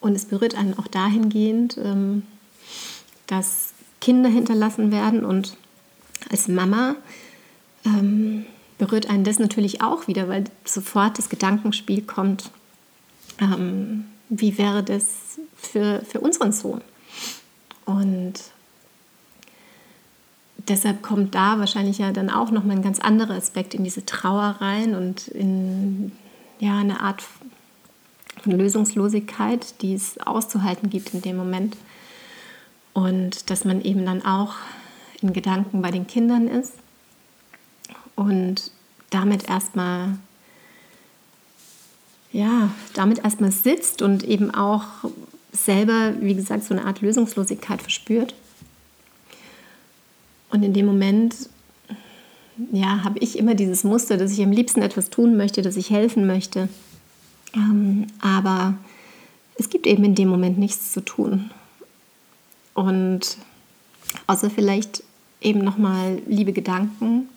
und 0.00 0.14
es 0.14 0.26
berührt 0.26 0.56
einen 0.56 0.78
auch 0.78 0.86
dahingehend, 0.86 1.78
ähm, 1.78 2.24
dass 3.26 3.72
Kinder 4.00 4.28
hinterlassen 4.28 4.92
werden 4.92 5.24
und 5.24 5.56
als 6.30 6.48
Mama 6.48 6.96
ähm, 7.86 8.44
berührt 8.78 9.08
einen 9.08 9.24
das 9.24 9.38
natürlich 9.38 9.82
auch 9.82 10.08
wieder, 10.08 10.28
weil 10.28 10.44
sofort 10.64 11.18
das 11.18 11.28
Gedankenspiel 11.28 12.02
kommt, 12.02 12.50
ähm, 13.40 14.06
wie 14.28 14.56
wäre 14.58 14.82
das 14.82 15.38
für, 15.56 16.02
für 16.04 16.20
unseren 16.20 16.52
Sohn? 16.52 16.80
Und 17.84 18.34
deshalb 20.68 21.02
kommt 21.02 21.34
da 21.34 21.58
wahrscheinlich 21.58 21.98
ja 21.98 22.12
dann 22.12 22.30
auch 22.30 22.50
nochmal 22.50 22.76
ein 22.76 22.82
ganz 22.82 22.98
anderer 22.98 23.34
Aspekt 23.34 23.74
in 23.74 23.84
diese 23.84 24.06
Trauer 24.06 24.56
rein 24.60 24.94
und 24.94 25.28
in 25.28 26.12
ja, 26.58 26.78
eine 26.78 27.00
Art 27.00 27.24
von 28.42 28.52
Lösungslosigkeit, 28.52 29.80
die 29.82 29.94
es 29.94 30.18
auszuhalten 30.20 30.90
gibt 30.90 31.14
in 31.14 31.22
dem 31.22 31.36
Moment. 31.36 31.76
Und 32.92 33.50
dass 33.50 33.64
man 33.64 33.80
eben 33.82 34.06
dann 34.06 34.24
auch 34.24 34.54
in 35.20 35.32
Gedanken 35.32 35.82
bei 35.82 35.90
den 35.90 36.06
Kindern 36.06 36.46
ist 36.46 36.74
und 38.14 38.70
damit 39.10 39.48
erstmal 39.48 40.18
ja, 42.34 42.68
damit 42.94 43.20
erstmal 43.20 43.52
sitzt 43.52 44.02
und 44.02 44.24
eben 44.24 44.52
auch 44.52 44.82
selber, 45.52 46.14
wie 46.20 46.34
gesagt, 46.34 46.64
so 46.64 46.74
eine 46.74 46.84
Art 46.84 47.00
Lösungslosigkeit 47.00 47.80
verspürt. 47.80 48.34
Und 50.50 50.64
in 50.64 50.72
dem 50.72 50.84
Moment, 50.84 51.48
ja, 52.72 53.04
habe 53.04 53.20
ich 53.20 53.38
immer 53.38 53.54
dieses 53.54 53.84
Muster, 53.84 54.16
dass 54.16 54.32
ich 54.32 54.42
am 54.42 54.50
liebsten 54.50 54.82
etwas 54.82 55.10
tun 55.10 55.36
möchte, 55.36 55.62
dass 55.62 55.76
ich 55.76 55.90
helfen 55.90 56.26
möchte. 56.26 56.68
Ähm, 57.54 58.08
aber 58.20 58.74
es 59.54 59.70
gibt 59.70 59.86
eben 59.86 60.02
in 60.02 60.16
dem 60.16 60.28
Moment 60.28 60.58
nichts 60.58 60.92
zu 60.92 61.02
tun. 61.04 61.52
Und 62.74 63.38
außer 64.26 64.50
vielleicht 64.50 65.04
eben 65.40 65.60
nochmal 65.60 66.20
liebe 66.26 66.52
Gedanken 66.52 67.28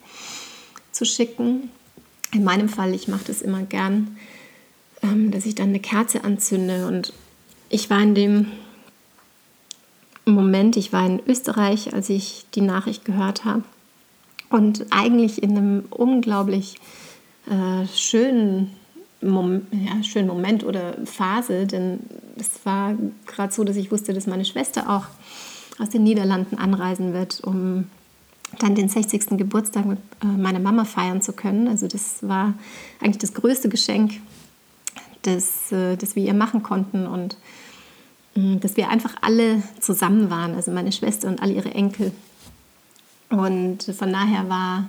zu 0.92 1.06
schicken. 1.06 1.70
In 2.32 2.44
meinem 2.44 2.68
Fall, 2.68 2.96
ich 2.96 3.08
mache 3.08 3.25
das 3.27 3.44
immer 3.44 3.62
gern, 3.62 4.18
dass 5.31 5.45
ich 5.45 5.55
dann 5.55 5.69
eine 5.69 5.79
Kerze 5.79 6.23
anzünde. 6.23 6.87
Und 6.87 7.13
ich 7.69 7.89
war 7.89 8.01
in 8.01 8.15
dem 8.15 8.47
Moment, 10.25 10.77
ich 10.77 10.91
war 10.91 11.05
in 11.05 11.21
Österreich, 11.25 11.93
als 11.93 12.09
ich 12.09 12.45
die 12.53 12.61
Nachricht 12.61 13.05
gehört 13.05 13.45
habe. 13.45 13.63
Und 14.49 14.85
eigentlich 14.91 15.43
in 15.43 15.57
einem 15.57 15.85
unglaublich 15.89 16.75
äh, 17.49 17.85
schönen, 17.95 18.71
Mom 19.21 19.61
ja, 19.71 20.03
schönen 20.03 20.27
Moment 20.27 20.63
oder 20.63 20.95
Phase, 21.05 21.65
denn 21.65 21.99
es 22.37 22.65
war 22.65 22.95
gerade 23.25 23.53
so, 23.53 23.63
dass 23.63 23.75
ich 23.75 23.91
wusste, 23.91 24.13
dass 24.13 24.27
meine 24.27 24.45
Schwester 24.45 24.89
auch 24.89 25.05
aus 25.79 25.89
den 25.89 26.03
Niederlanden 26.03 26.57
anreisen 26.57 27.13
wird, 27.13 27.41
um 27.43 27.85
dann 28.59 28.75
den 28.75 28.89
60. 28.89 29.37
Geburtstag 29.37 29.85
mit 29.85 29.99
äh, 30.23 30.27
meiner 30.27 30.59
Mama 30.59 30.85
feiern 30.85 31.21
zu 31.21 31.33
können. 31.33 31.67
Also 31.67 31.87
das 31.87 32.27
war 32.27 32.53
eigentlich 33.01 33.17
das 33.17 33.33
größte 33.33 33.69
Geschenk, 33.69 34.13
das, 35.27 35.72
äh, 35.72 35.96
das 35.98 36.15
wir 36.15 36.24
ihr 36.24 36.34
machen 36.34 36.63
konnten 36.63 37.05
und 37.05 37.38
äh, 38.36 38.55
dass 38.57 38.77
wir 38.77 38.89
einfach 38.89 39.15
alle 39.22 39.62
zusammen 39.79 40.29
waren, 40.29 40.55
also 40.55 40.72
meine 40.72 40.91
Schwester 40.91 41.27
und 41.27 41.41
alle 41.41 41.53
ihre 41.53 41.74
Enkel. 41.74 42.12
Und 43.29 43.84
von 43.84 44.12
daher 44.12 44.50
war 44.50 44.88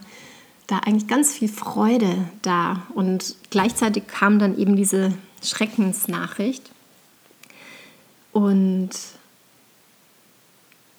da 0.67 0.79
eigentlich 0.79 1.09
ganz 1.09 1.33
viel 1.33 1.49
Freude 1.49 2.15
da 2.43 2.83
und 2.95 3.37
gleichzeitig 3.51 4.07
kam 4.07 4.39
dann 4.39 4.57
eben 4.57 4.77
diese 4.77 5.13
Schreckensnachricht. 5.43 6.71
Und 8.33 8.91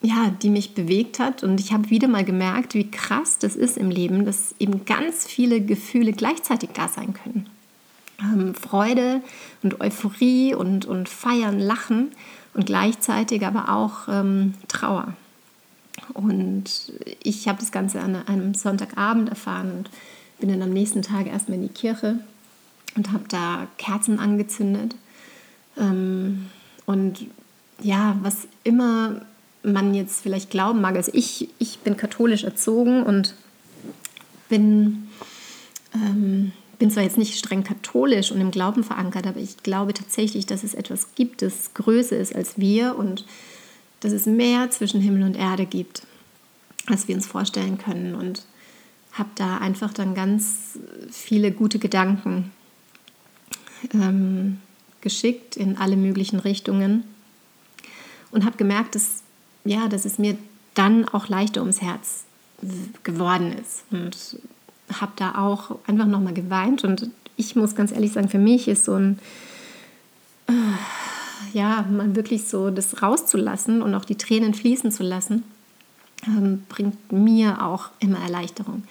ja, 0.01 0.31
die 0.41 0.50
mich 0.50 0.74
bewegt 0.74 1.19
hat. 1.19 1.43
Und 1.43 1.60
ich 1.60 1.74
habe 1.74 1.89
wieder 1.89 2.08
mal 2.08 2.24
gemerkt, 2.24 2.74
wie 2.74 2.89
krass 2.89 3.38
das 3.38 3.55
ist 3.55 3.77
im 3.77 3.89
Leben, 3.89 4.25
dass 4.25 4.55
eben 4.60 4.86
ganz 4.86 5.25
viele 5.25 5.62
Gefühle 5.62 6.13
gleichzeitig 6.13 6.69
da 6.74 6.88
sein 6.88 7.13
können. 7.13 7.50
Ähm, 8.21 8.55
Freude 8.55 9.21
und 9.63 9.81
Euphorie 9.81 10.53
und, 10.53 10.85
und 10.85 11.09
Feiern, 11.09 11.59
Lachen 11.59 12.11
und 12.53 12.65
gleichzeitig 12.65 13.45
aber 13.45 13.69
auch 13.69 14.07
ähm, 14.07 14.53
Trauer. 14.67 15.13
Und 16.13 16.93
ich 17.23 17.47
habe 17.47 17.59
das 17.59 17.71
Ganze 17.71 18.01
an 18.01 18.15
einem 18.27 18.53
Sonntagabend 18.53 19.29
erfahren 19.29 19.71
und 19.71 19.89
bin 20.39 20.49
dann 20.49 20.61
am 20.61 20.71
nächsten 20.71 21.01
Tag 21.01 21.27
erstmal 21.27 21.57
in 21.57 21.67
die 21.67 21.73
Kirche 21.73 22.19
und 22.95 23.11
habe 23.11 23.25
da 23.27 23.67
Kerzen 23.77 24.19
angezündet. 24.19 24.95
Ähm, 25.77 26.47
und 26.85 27.25
ja, 27.81 28.17
was 28.21 28.47
immer 28.63 29.21
man 29.63 29.93
jetzt 29.93 30.21
vielleicht 30.21 30.49
glauben 30.49 30.81
mag. 30.81 30.95
Also 30.95 31.11
ich, 31.13 31.49
ich 31.59 31.79
bin 31.79 31.97
katholisch 31.97 32.43
erzogen 32.43 33.03
und 33.03 33.35
bin, 34.47 35.09
ähm, 35.93 36.51
bin 36.79 36.89
zwar 36.89 37.03
jetzt 37.03 37.17
nicht 37.17 37.38
streng 37.38 37.63
katholisch 37.63 38.31
und 38.31 38.41
im 38.41 38.51
Glauben 38.51 38.83
verankert, 38.83 39.27
aber 39.27 39.39
ich 39.39 39.57
glaube 39.57 39.93
tatsächlich, 39.93 40.45
dass 40.45 40.63
es 40.63 40.74
etwas 40.74 41.13
gibt, 41.15 41.41
das 41.41 41.74
größer 41.74 42.17
ist 42.17 42.33
als 42.36 42.57
wir 42.57 42.98
und 42.98 43.25
dass 44.00 44.13
es 44.13 44.25
mehr 44.25 44.71
zwischen 44.71 45.01
Himmel 45.01 45.24
und 45.24 45.36
Erde 45.36 45.65
gibt, 45.65 46.03
als 46.88 47.07
wir 47.07 47.15
uns 47.15 47.27
vorstellen 47.27 47.77
können. 47.77 48.15
Und 48.15 48.45
habe 49.12 49.29
da 49.36 49.57
einfach 49.57 49.93
dann 49.93 50.15
ganz 50.15 50.79
viele 51.12 51.51
gute 51.51 51.79
Gedanken 51.79 52.51
ähm, 53.93 54.59
geschickt 55.01 55.57
in 55.57 55.77
alle 55.77 55.98
möglichen 55.98 56.39
Richtungen 56.39 57.03
und 58.31 58.45
habe 58.45 58.57
gemerkt, 58.57 58.95
dass 58.95 59.24
ja, 59.65 59.88
dass 59.88 60.05
es 60.05 60.17
mir 60.17 60.38
dann 60.74 61.05
auch 61.05 61.27
leichter 61.27 61.62
ums 61.62 61.81
Herz 61.81 62.24
geworden 63.03 63.53
ist. 63.53 63.83
Und 63.91 64.39
habe 65.00 65.12
da 65.15 65.36
auch 65.36 65.77
einfach 65.88 66.05
nochmal 66.05 66.34
geweint. 66.34 66.84
Und 66.84 67.10
ich 67.38 67.55
muss 67.55 67.75
ganz 67.75 67.91
ehrlich 67.91 68.12
sagen, 68.12 68.29
für 68.29 68.39
mich 68.39 68.67
ist 68.67 68.86
so 68.86 68.93
ein, 68.96 69.19
äh, 70.48 70.53
ja, 71.53 71.86
mal 71.89 72.15
wirklich 72.15 72.48
so 72.48 72.69
das 72.69 73.01
rauszulassen 73.01 73.81
und 73.81 73.96
auch 73.96 74.05
die 74.05 74.17
Tränen 74.17 74.53
fließen 74.53 74.91
zu 74.91 75.03
lassen, 75.03 75.43
ähm, 76.27 76.63
bringt 76.69 77.12
mir 77.12 77.63
auch 77.65 77.89
immer 78.00 78.19
Erleichterung. 78.19 78.84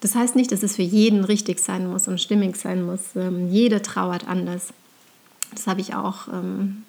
Das 0.00 0.14
heißt 0.14 0.36
nicht, 0.36 0.52
dass 0.52 0.62
es 0.62 0.76
für 0.76 0.82
jeden 0.82 1.24
richtig 1.24 1.58
sein 1.58 1.90
muss 1.90 2.06
und 2.06 2.20
stimmig 2.20 2.56
sein 2.56 2.84
muss. 2.84 3.16
Ähm, 3.16 3.50
jeder 3.50 3.82
trauert 3.82 4.28
anders. 4.28 4.72
Das 5.52 5.66
habe 5.66 5.80
ich 5.80 5.94
auch 5.94 6.28
ähm, 6.28 6.82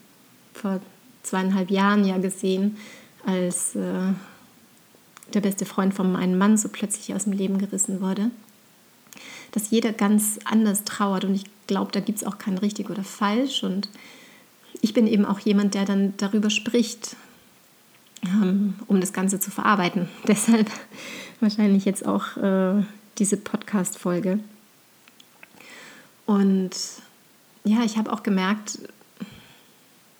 vor 0.54 0.82
zweieinhalb 1.24 1.72
Jahren 1.72 2.06
ja 2.06 2.18
gesehen, 2.18 2.78
als 3.26 3.76
äh, 3.76 4.14
der 5.34 5.42
beste 5.42 5.66
Freund 5.66 5.94
von 5.94 6.12
meinem 6.12 6.38
Mann 6.38 6.58
so 6.58 6.70
plötzlich 6.70 7.14
aus 7.14 7.26
dem 7.26 7.34
Leben 7.34 7.58
gerissen 7.58 8.02
wurde. 8.02 8.32
Dass 9.52 9.70
jeder 9.70 9.94
ganz 9.94 10.40
anders 10.46 10.84
trauert 10.84 11.26
und 11.26 11.36
ich 11.36 11.46
glaube, 11.68 11.92
da 11.92 12.00
gibt 12.00 12.20
es 12.20 12.24
auch 12.24 12.38
kein 12.38 12.58
richtig 12.58 12.90
oder 12.90 13.04
falsch. 13.04 13.64
Und 13.64 13.90
ich 14.82 14.94
bin 14.94 15.08
eben 15.08 15.26
auch 15.26 15.40
jemand, 15.40 15.74
der 15.74 15.86
dann 15.86 16.14
darüber 16.18 16.50
spricht, 16.50 17.16
ähm, 18.24 18.76
um 18.88 19.00
das 19.00 19.14
Ganze 19.14 19.40
zu 19.40 19.52
verarbeiten. 19.52 20.10
Deshalb 20.28 20.70
wahrscheinlich 21.40 21.86
jetzt 21.86 22.06
auch 22.06 22.38
äh, 22.38 22.84
diese 23.18 23.38
Podcast-Folge. 23.38 24.40
Und 26.26 26.72
ja, 27.64 27.84
ich 27.84 27.98
habe 27.98 28.12
auch 28.12 28.24
gemerkt, 28.24 28.80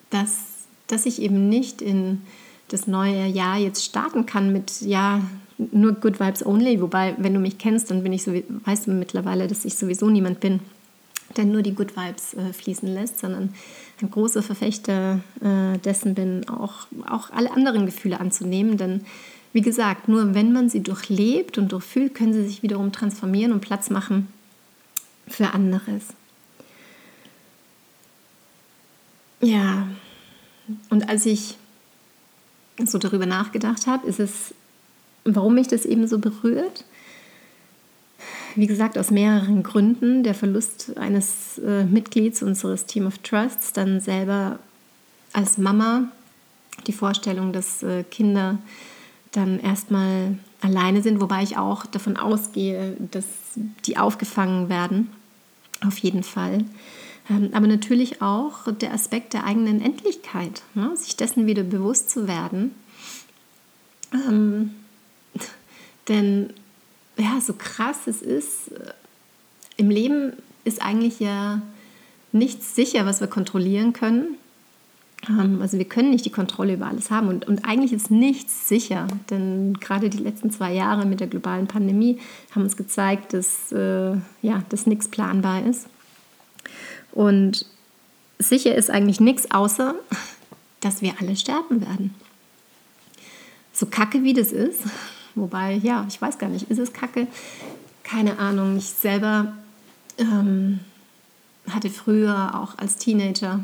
dass, 0.10 0.68
dass 0.88 1.06
ich 1.06 1.22
eben 1.22 1.50
nicht 1.50 1.82
in 1.82 2.22
das 2.70 2.88
neue 2.88 3.26
Jahr 3.28 3.58
jetzt 3.58 3.84
starten 3.84 4.26
kann 4.26 4.52
mit, 4.52 4.82
ja, 4.82 5.22
nur 5.58 5.94
Good 5.94 6.20
Vibes 6.20 6.46
Only. 6.46 6.82
Wobei, 6.82 7.16
wenn 7.18 7.34
du 7.34 7.40
mich 7.40 7.58
kennst, 7.58 7.90
dann 7.90 8.04
bin 8.04 8.14
ich 8.14 8.24
so, 8.24 8.34
weißt 8.66 8.88
du 8.88 8.92
mittlerweile, 8.92 9.48
dass 9.48 9.66
ich 9.66 9.76
sowieso 9.76 10.10
niemand 10.10 10.40
bin, 10.40 10.60
der 11.36 11.46
nur 11.46 11.62
die 11.62 11.74
Good 11.74 11.96
Vibes 11.96 12.34
äh, 12.34 12.54
fließen 12.54 12.88
lässt, 12.94 13.20
sondern 13.20 13.54
ein 14.02 14.12
großer 14.12 14.44
Verfechter 14.44 15.20
äh, 15.42 15.78
dessen 15.80 16.14
bin, 16.14 16.48
auch, 16.50 16.88
auch 17.10 17.32
alle 17.32 17.52
anderen 17.52 17.86
Gefühle 17.86 18.20
anzunehmen. 18.20 18.78
Denn 18.78 19.02
wie 19.54 19.62
gesagt, 19.62 20.08
nur 20.08 20.36
wenn 20.36 20.54
man 20.54 20.70
sie 20.70 20.82
durchlebt 20.82 21.58
und 21.58 21.72
durchfühlt, 21.72 22.14
können 22.14 22.34
sie 22.34 22.46
sich 22.46 22.64
wiederum 22.64 22.92
transformieren 22.92 23.52
und 23.52 23.62
Platz 23.62 23.90
machen 23.90 24.28
für 25.28 25.54
anderes. 25.54 26.04
Ja, 29.42 29.88
und 30.90 31.10
als 31.10 31.26
ich 31.26 31.58
so 32.86 32.98
darüber 32.98 33.26
nachgedacht 33.26 33.88
habe, 33.88 34.08
ist 34.08 34.20
es, 34.20 34.54
warum 35.24 35.56
mich 35.56 35.68
das 35.68 35.86
eben 35.86 36.08
so 36.08 36.20
berührt. 36.20 36.86
Wie 38.56 38.68
gesagt, 38.68 38.98
aus 38.98 39.12
mehreren 39.12 39.64
Gründen. 39.64 40.24
Der 40.24 40.34
Verlust 40.34 40.98
eines 40.98 41.60
äh, 41.60 41.84
Mitglieds 41.84 42.42
unseres 42.42 42.86
Team 42.86 43.06
of 43.06 43.18
Trusts, 43.20 43.74
dann 43.74 44.00
selber 44.00 44.60
als 45.34 45.58
Mama, 45.58 46.12
die 46.88 46.94
Vorstellung, 46.94 47.54
dass 47.54 47.84
äh, 47.84 48.04
Kinder 48.04 48.58
dann 49.32 49.60
erstmal 49.60 50.38
alleine 50.62 51.02
sind, 51.02 51.22
wobei 51.22 51.44
ich 51.44 51.58
auch 51.58 51.86
davon 51.86 52.18
ausgehe, 52.18 52.98
dass 53.12 53.26
die 53.86 53.98
aufgefangen 53.98 54.70
werden, 54.70 55.10
auf 55.86 55.98
jeden 56.00 56.24
Fall. 56.24 56.64
Ähm, 57.30 57.50
aber 57.54 57.68
natürlich 57.68 58.22
auch 58.22 58.72
der 58.72 58.94
Aspekt 58.94 59.34
der 59.34 59.44
eigenen 59.44 59.82
Endlichkeit, 59.82 60.64
ne? 60.76 60.96
sich 60.96 61.16
dessen 61.16 61.46
wieder 61.46 61.64
bewusst 61.64 62.10
zu 62.10 62.28
werden. 62.28 62.74
Ähm, 64.14 64.76
denn 66.08 66.54
ja, 67.18 67.40
so 67.42 67.54
krass 67.54 68.08
es 68.08 68.22
ist, 68.22 68.72
äh, 68.72 68.94
im 69.78 69.90
Leben 69.90 70.34
ist 70.64 70.82
eigentlich 70.82 71.20
ja 71.20 71.62
nichts 72.32 72.76
sicher, 72.76 73.06
was 73.06 73.20
wir 73.20 73.28
kontrollieren 73.28 73.94
können. 73.94 74.38
Ähm, 75.30 75.62
also 75.62 75.78
wir 75.78 75.86
können 75.86 76.12
nicht 76.12 76.26
die 76.26 76.32
Kontrolle 76.32 76.74
über 76.74 76.88
alles 76.88 77.12
haben 77.12 77.28
und, 77.28 77.48
und 77.48 77.66
eigentlich 77.66 77.94
ist 77.94 78.12
nichts 78.12 78.68
sicher, 78.68 79.08
denn 79.30 79.74
gerade 79.80 80.10
die 80.10 80.18
letzten 80.18 80.52
zwei 80.52 80.74
Jahre 80.74 81.06
mit 81.06 81.20
der 81.20 81.28
globalen 81.28 81.68
Pandemie 81.68 82.20
haben 82.52 82.64
uns 82.64 82.78
gezeigt, 82.78 83.34
dass, 83.34 83.72
äh, 83.72 84.16
ja, 84.42 84.64
dass 84.70 84.86
nichts 84.86 85.08
planbar 85.08 85.66
ist. 85.66 85.88
Und 87.18 87.66
sicher 88.38 88.76
ist 88.76 88.92
eigentlich 88.92 89.20
nichts, 89.20 89.50
außer 89.50 89.96
dass 90.82 91.02
wir 91.02 91.16
alle 91.20 91.36
sterben 91.36 91.82
werden. 91.82 92.14
So 93.74 93.88
kacke 93.88 94.24
wie 94.24 94.36
das 94.36 94.52
ist, 94.52 94.82
wobei, 95.34 95.74
ja, 95.74 96.06
ich 96.08 96.22
weiß 96.22 96.38
gar 96.38 96.48
nicht, 96.48 96.70
ist 96.70 96.78
es 96.78 96.94
kacke? 96.94 97.26
Keine 98.04 98.38
Ahnung. 98.38 98.78
Ich 98.78 98.90
selber 98.90 99.54
ähm, 100.20 100.80
hatte 101.68 101.90
früher 101.90 102.52
auch 102.54 102.78
als 102.78 102.98
Teenager 102.98 103.62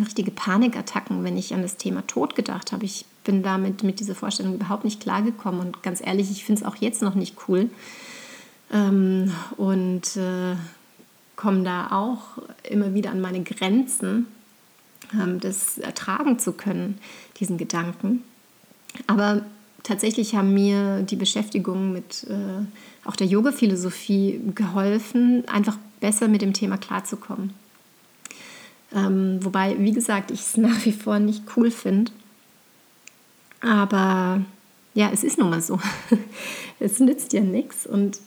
richtige 0.00 0.32
Panikattacken, 0.32 1.22
wenn 1.22 1.36
ich 1.36 1.54
an 1.54 1.62
das 1.62 1.76
Thema 1.76 2.04
Tod 2.08 2.34
gedacht 2.34 2.72
habe. 2.72 2.84
Ich 2.84 3.06
bin 3.22 3.44
damit 3.44 3.84
mit 3.84 4.00
dieser 4.00 4.16
Vorstellung 4.16 4.56
überhaupt 4.56 4.82
nicht 4.82 5.00
klargekommen 5.00 5.60
und 5.60 5.84
ganz 5.84 6.04
ehrlich, 6.04 6.28
ich 6.32 6.44
finde 6.44 6.62
es 6.62 6.66
auch 6.66 6.74
jetzt 6.76 7.02
noch 7.02 7.14
nicht 7.14 7.36
cool. 7.46 7.70
Ähm, 8.72 9.30
und 9.56 10.16
äh, 10.16 10.56
komme 11.36 11.64
da 11.64 11.90
auch 11.90 12.42
immer 12.62 12.94
wieder 12.94 13.10
an 13.10 13.20
meine 13.20 13.42
Grenzen, 13.42 14.26
ähm, 15.12 15.40
das 15.40 15.78
ertragen 15.78 16.38
zu 16.38 16.52
können, 16.52 16.98
diesen 17.38 17.58
Gedanken. 17.58 18.22
Aber 19.06 19.44
tatsächlich 19.82 20.34
haben 20.34 20.54
mir 20.54 21.02
die 21.02 21.16
Beschäftigung 21.16 21.92
mit 21.92 22.24
äh, 22.28 22.64
auch 23.04 23.16
der 23.16 23.26
Yoga-Philosophie 23.26 24.40
geholfen, 24.54 25.46
einfach 25.48 25.78
besser 26.00 26.28
mit 26.28 26.42
dem 26.42 26.52
Thema 26.52 26.78
klarzukommen. 26.78 27.52
Ähm, 28.94 29.38
wobei, 29.42 29.76
wie 29.78 29.92
gesagt, 29.92 30.30
ich 30.30 30.40
es 30.40 30.56
nach 30.56 30.84
wie 30.84 30.92
vor 30.92 31.18
nicht 31.18 31.42
cool 31.56 31.70
finde. 31.70 32.12
Aber 33.60 34.42
ja, 34.94 35.10
es 35.12 35.24
ist 35.24 35.38
nun 35.38 35.50
mal 35.50 35.62
so. 35.62 35.80
es 36.80 37.00
nützt 37.00 37.32
ja 37.32 37.40
nichts. 37.40 37.86
Und 37.86 38.20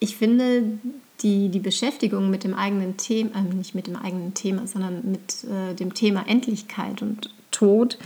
ich 0.00 0.16
finde, 0.16 0.78
die, 1.22 1.48
die 1.48 1.58
Beschäftigung 1.58 2.30
mit 2.30 2.44
dem 2.44 2.54
eigenen 2.54 2.96
Thema, 2.96 3.30
äh, 3.36 3.54
nicht 3.54 3.74
mit 3.74 3.86
dem 3.86 3.96
eigenen 3.96 4.34
Thema, 4.34 4.66
sondern 4.66 5.10
mit 5.10 5.44
äh, 5.44 5.74
dem 5.74 5.94
Thema 5.94 6.24
Endlichkeit 6.26 7.02
und 7.02 7.30
Tod 7.50 7.98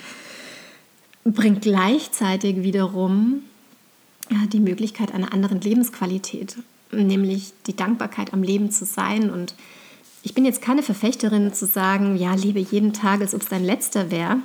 bringt 1.25 1.63
gleichzeitig 1.63 2.63
wiederum 2.63 3.43
ja, 4.31 4.39
die 4.47 4.61
Möglichkeit 4.61 5.13
einer 5.13 5.33
anderen 5.33 5.61
Lebensqualität, 5.61 6.57
nämlich 6.91 7.53
die 7.67 7.77
Dankbarkeit 7.77 8.33
am 8.33 8.43
Leben 8.43 8.71
zu 8.71 8.85
sein. 8.85 9.31
Und 9.31 9.55
ich 10.23 10.35
bin 10.35 10.45
jetzt 10.45 10.63
keine 10.63 10.83
Verfechterin 10.83 11.53
zu 11.53 11.67
sagen, 11.67 12.17
ja, 12.17 12.35
lebe 12.35 12.61
jeden 12.61 12.93
Tag, 12.93 13.21
als 13.21 13.35
ob 13.35 13.43
es 13.43 13.49
dein 13.49 13.65
letzter 13.65 14.11
wäre. 14.11 14.39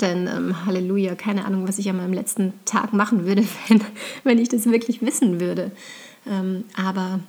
Denn 0.00 0.26
ähm, 0.26 0.66
Halleluja, 0.66 1.14
keine 1.14 1.44
Ahnung, 1.44 1.68
was 1.68 1.78
ich 1.78 1.88
an 1.88 1.96
meinem 1.96 2.12
letzten 2.12 2.52
Tag 2.64 2.92
machen 2.92 3.24
würde, 3.24 3.44
wenn, 3.68 3.80
wenn 4.24 4.38
ich 4.38 4.48
das 4.48 4.66
wirklich 4.66 5.00
wissen 5.02 5.40
würde. 5.40 5.70
Ähm, 6.26 6.64
aber 6.76 7.20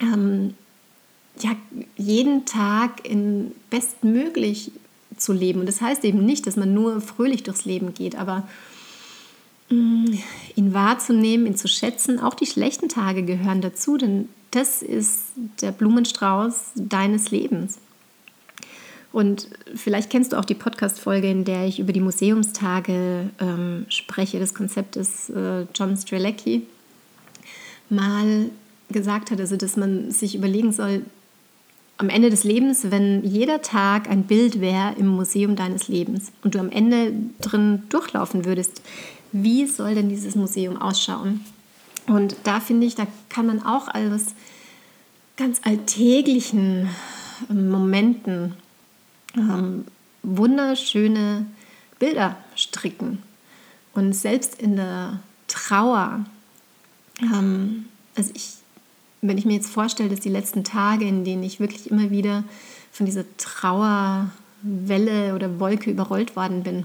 ähm, 0.00 0.54
ja, 1.40 1.50
jeden 1.96 2.46
Tag 2.46 3.06
in 3.06 3.52
bestmöglich 3.70 4.72
zu 5.16 5.32
leben. 5.32 5.60
Und 5.60 5.66
das 5.66 5.80
heißt 5.80 6.04
eben 6.04 6.24
nicht, 6.24 6.46
dass 6.46 6.56
man 6.56 6.74
nur 6.74 7.00
fröhlich 7.00 7.42
durchs 7.42 7.64
Leben 7.64 7.94
geht, 7.94 8.16
aber 8.16 8.46
mh, 9.70 9.76
mm, 9.76 10.18
ihn 10.56 10.74
wahrzunehmen, 10.74 11.46
ihn 11.46 11.56
zu 11.56 11.68
schätzen. 11.68 12.20
Auch 12.20 12.34
die 12.34 12.46
schlechten 12.46 12.88
Tage 12.88 13.22
gehören 13.22 13.60
dazu, 13.60 13.96
denn 13.96 14.28
das 14.50 14.82
ist 14.82 15.32
der 15.60 15.72
Blumenstrauß 15.72 16.72
deines 16.76 17.30
Lebens. 17.30 17.78
Und 19.12 19.48
vielleicht 19.74 20.10
kennst 20.10 20.32
du 20.32 20.38
auch 20.38 20.44
die 20.44 20.54
Podcast-Folge, 20.54 21.30
in 21.30 21.44
der 21.44 21.66
ich 21.66 21.78
über 21.78 21.92
die 21.92 22.00
Museumstage 22.00 23.30
ähm, 23.40 23.86
spreche, 23.88 24.38
des 24.38 24.54
Konzeptes 24.54 25.30
äh, 25.30 25.66
John 25.74 25.96
Strelecki. 25.96 26.66
Mal 27.88 28.50
gesagt 28.90 29.30
hat, 29.30 29.40
also 29.40 29.56
dass 29.56 29.76
man 29.76 30.10
sich 30.10 30.34
überlegen 30.34 30.72
soll, 30.72 31.02
am 31.98 32.08
Ende 32.10 32.28
des 32.28 32.44
Lebens, 32.44 32.90
wenn 32.90 33.24
jeder 33.24 33.62
Tag 33.62 34.10
ein 34.10 34.24
Bild 34.24 34.60
wäre 34.60 34.94
im 34.98 35.06
Museum 35.06 35.56
deines 35.56 35.88
Lebens 35.88 36.30
und 36.42 36.54
du 36.54 36.58
am 36.58 36.70
Ende 36.70 37.12
drin 37.40 37.84
durchlaufen 37.88 38.44
würdest, 38.44 38.82
wie 39.32 39.66
soll 39.66 39.94
denn 39.94 40.08
dieses 40.08 40.34
Museum 40.34 40.76
ausschauen? 40.80 41.40
Und 42.06 42.36
da 42.44 42.60
finde 42.60 42.86
ich, 42.86 42.94
da 42.94 43.06
kann 43.28 43.46
man 43.46 43.62
auch 43.62 43.88
aus 43.94 44.34
ganz 45.36 45.60
alltäglichen 45.64 46.88
ähm, 47.50 47.70
Momenten 47.70 48.54
ähm, 49.36 49.84
wunderschöne 50.22 51.46
Bilder 51.98 52.36
stricken. 52.54 53.22
Und 53.92 54.14
selbst 54.14 54.60
in 54.60 54.76
der 54.76 55.20
Trauer, 55.48 56.24
ähm, 57.20 57.86
also 58.14 58.30
ich 58.34 58.56
wenn 59.22 59.38
ich 59.38 59.44
mir 59.44 59.54
jetzt 59.54 59.70
vorstelle, 59.70 60.08
dass 60.08 60.20
die 60.20 60.28
letzten 60.28 60.64
Tage, 60.64 61.06
in 61.06 61.24
denen 61.24 61.42
ich 61.42 61.60
wirklich 61.60 61.90
immer 61.90 62.10
wieder 62.10 62.44
von 62.92 63.06
dieser 63.06 63.24
Trauerwelle 63.36 65.34
oder 65.34 65.58
Wolke 65.58 65.90
überrollt 65.90 66.36
worden 66.36 66.62
bin, 66.62 66.84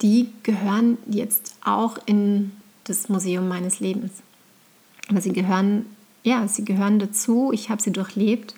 die 0.00 0.28
gehören 0.42 0.98
jetzt 1.08 1.54
auch 1.64 1.98
in 2.06 2.52
das 2.84 3.08
Museum 3.08 3.48
meines 3.48 3.80
Lebens. 3.80 4.12
Aber 5.08 5.20
sie 5.20 5.32
gehören, 5.32 5.86
ja, 6.24 6.48
sie 6.48 6.64
gehören 6.64 6.98
dazu. 6.98 7.52
Ich 7.52 7.70
habe 7.70 7.82
sie 7.82 7.92
durchlebt. 7.92 8.54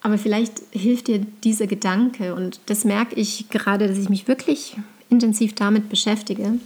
Aber 0.00 0.18
vielleicht 0.18 0.62
hilft 0.70 1.08
dir 1.08 1.20
dieser 1.44 1.66
Gedanke 1.66 2.34
und 2.34 2.60
das 2.66 2.84
merke 2.84 3.14
ich 3.14 3.48
gerade, 3.48 3.88
dass 3.88 3.96
ich 3.96 4.10
mich 4.10 4.28
wirklich 4.28 4.76
intensiv 5.08 5.54
damit 5.54 5.88
beschäftige, 5.88 6.58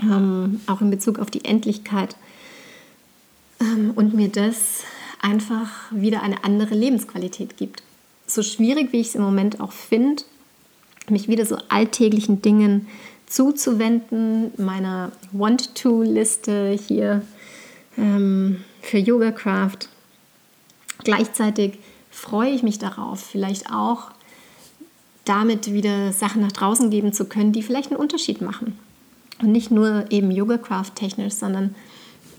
ähm, 0.00 0.60
auch 0.66 0.80
in 0.80 0.90
Bezug 0.90 1.18
auf 1.18 1.30
die 1.30 1.44
Endlichkeit 1.44 2.16
ähm, 3.60 3.92
und 3.94 4.14
mir 4.14 4.28
das 4.28 4.84
einfach 5.20 5.70
wieder 5.90 6.22
eine 6.22 6.44
andere 6.44 6.74
Lebensqualität 6.74 7.56
gibt. 7.56 7.82
So 8.26 8.42
schwierig, 8.42 8.92
wie 8.92 9.00
ich 9.00 9.08
es 9.08 9.14
im 9.14 9.22
Moment 9.22 9.60
auch 9.60 9.72
finde, 9.72 10.22
mich 11.08 11.28
wieder 11.28 11.46
so 11.46 11.58
alltäglichen 11.68 12.42
Dingen 12.42 12.86
zuzuwenden, 13.26 14.52
meiner 14.56 15.12
Want-To-Liste 15.32 16.78
hier 16.86 17.22
ähm, 17.96 18.64
für 18.82 18.98
Yoga 18.98 19.32
Craft. 19.32 19.88
Gleichzeitig 21.04 21.78
freue 22.10 22.50
ich 22.50 22.62
mich 22.62 22.78
darauf, 22.78 23.20
vielleicht 23.20 23.70
auch 23.70 24.10
damit 25.24 25.72
wieder 25.72 26.12
Sachen 26.12 26.42
nach 26.42 26.52
draußen 26.52 26.90
geben 26.90 27.12
zu 27.12 27.24
können, 27.24 27.52
die 27.52 27.62
vielleicht 27.62 27.90
einen 27.90 28.00
Unterschied 28.00 28.40
machen. 28.40 28.78
Und 29.44 29.52
nicht 29.52 29.70
nur 29.70 30.10
eben 30.10 30.30
Yoga-Craft 30.30 30.92
technisch, 30.94 31.34
sondern 31.34 31.74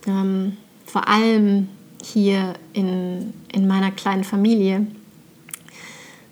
ähm, 0.07 0.57
vor 0.87 1.07
allem 1.07 1.69
hier 2.01 2.55
in, 2.73 3.31
in 3.53 3.67
meiner 3.67 3.91
kleinen 3.91 4.23
Familie 4.23 4.87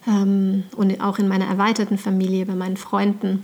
ähm, 0.07 0.63
und 0.75 0.99
auch 0.99 1.19
in 1.19 1.27
meiner 1.27 1.45
erweiterten 1.45 1.99
Familie, 1.99 2.47
bei 2.47 2.55
meinen 2.55 2.77
Freunden, 2.77 3.43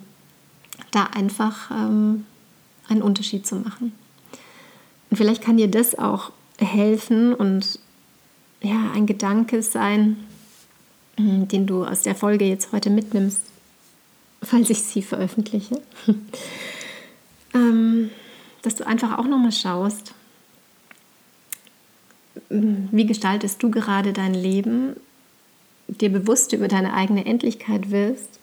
da 0.90 1.04
einfach 1.04 1.70
ähm, 1.70 2.26
einen 2.88 3.04
Unterschied 3.04 3.46
zu 3.46 3.58
machen. 3.58 3.92
Und 5.12 5.18
vielleicht 5.18 5.44
kann 5.44 5.58
dir 5.58 5.70
das 5.70 5.98
auch 6.00 6.32
helfen 6.58 7.36
und 7.36 7.78
ja, 8.64 8.90
ein 8.96 9.06
Gedanke 9.06 9.62
sein, 9.62 10.18
hm, 11.18 11.48
den 11.48 11.68
du 11.68 11.86
aus 11.86 12.02
der 12.02 12.16
Folge 12.16 12.46
jetzt 12.46 12.72
heute 12.72 12.90
mitnimmst, 12.90 13.42
falls 14.42 14.72
ich 14.72 14.82
sie 14.82 15.04
veröffentliche. 15.04 15.80
ähm, 17.54 18.12
dass 18.62 18.76
du 18.76 18.86
einfach 18.86 19.18
auch 19.18 19.26
nochmal 19.26 19.52
schaust, 19.52 20.14
wie 22.50 23.06
gestaltest 23.06 23.62
du 23.62 23.70
gerade 23.70 24.14
dein 24.14 24.34
Leben, 24.34 24.96
dir 25.88 26.10
bewusst 26.10 26.54
über 26.54 26.68
deine 26.68 26.94
eigene 26.94 27.26
Endlichkeit 27.26 27.92
wirst, 27.92 28.40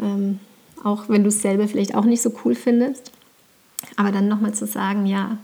ähm, 0.00 0.40
auch 0.82 1.08
wenn 1.08 1.22
du 1.22 1.28
es 1.28 1.42
selber 1.42 1.66
vielleicht 1.68 1.94
auch 1.94 2.04
nicht 2.04 2.22
so 2.22 2.32
cool 2.44 2.54
findest, 2.54 3.10
aber 3.96 4.12
dann 4.12 4.28
nochmal 4.28 4.54
zu 4.54 4.66
sagen, 4.66 5.06
ja, 5.06 5.38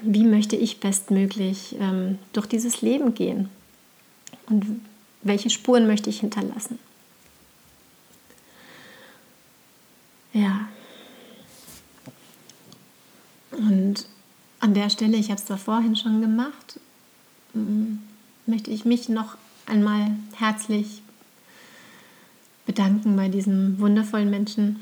wie 0.00 0.24
möchte 0.24 0.56
ich 0.56 0.80
bestmöglich 0.80 1.76
ähm, 1.80 2.18
durch 2.32 2.46
dieses 2.46 2.82
Leben 2.82 3.14
gehen 3.14 3.50
und 4.48 4.80
welche 5.22 5.50
Spuren 5.50 5.86
möchte 5.86 6.08
ich 6.08 6.20
hinterlassen. 6.20 6.78
Ja. 10.32 10.68
Und 13.58 14.06
an 14.60 14.74
der 14.74 14.88
Stelle, 14.88 15.16
ich 15.16 15.30
habe 15.30 15.40
es 15.40 15.46
da 15.46 15.56
vorhin 15.56 15.96
schon 15.96 16.20
gemacht, 16.20 16.80
mm, 17.54 17.98
möchte 18.46 18.70
ich 18.70 18.84
mich 18.84 19.08
noch 19.08 19.36
einmal 19.66 20.12
herzlich 20.34 21.02
bedanken 22.66 23.16
bei 23.16 23.28
diesem 23.28 23.78
wundervollen 23.80 24.30
Menschen 24.30 24.80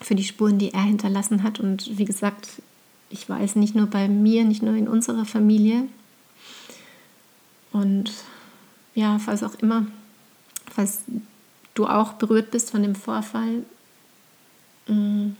für 0.00 0.14
die 0.14 0.24
Spuren, 0.24 0.58
die 0.58 0.72
er 0.72 0.82
hinterlassen 0.82 1.42
hat. 1.42 1.60
Und 1.60 1.98
wie 1.98 2.04
gesagt, 2.04 2.62
ich 3.10 3.28
weiß 3.28 3.56
nicht 3.56 3.74
nur 3.74 3.86
bei 3.86 4.08
mir, 4.08 4.44
nicht 4.44 4.62
nur 4.62 4.74
in 4.74 4.88
unserer 4.88 5.24
Familie. 5.24 5.88
Und 7.72 8.12
ja, 8.94 9.18
falls 9.18 9.42
auch 9.42 9.54
immer, 9.56 9.86
falls 10.70 11.00
du 11.74 11.86
auch 11.86 12.14
berührt 12.14 12.50
bist 12.50 12.70
von 12.70 12.82
dem 12.82 12.94
Vorfall, 12.94 13.64
mm, 14.88 15.30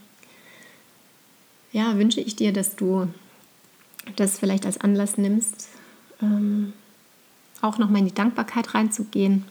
ja, 1.71 1.97
wünsche 1.97 2.21
ich 2.21 2.35
dir, 2.35 2.53
dass 2.53 2.75
du 2.75 3.07
das 4.15 4.39
vielleicht 4.39 4.65
als 4.65 4.79
Anlass 4.79 5.17
nimmst, 5.17 5.69
ähm, 6.21 6.73
auch 7.61 7.77
nochmal 7.77 7.99
in 7.99 8.07
die 8.07 8.13
Dankbarkeit 8.13 8.73
reinzugehen, 8.73 9.45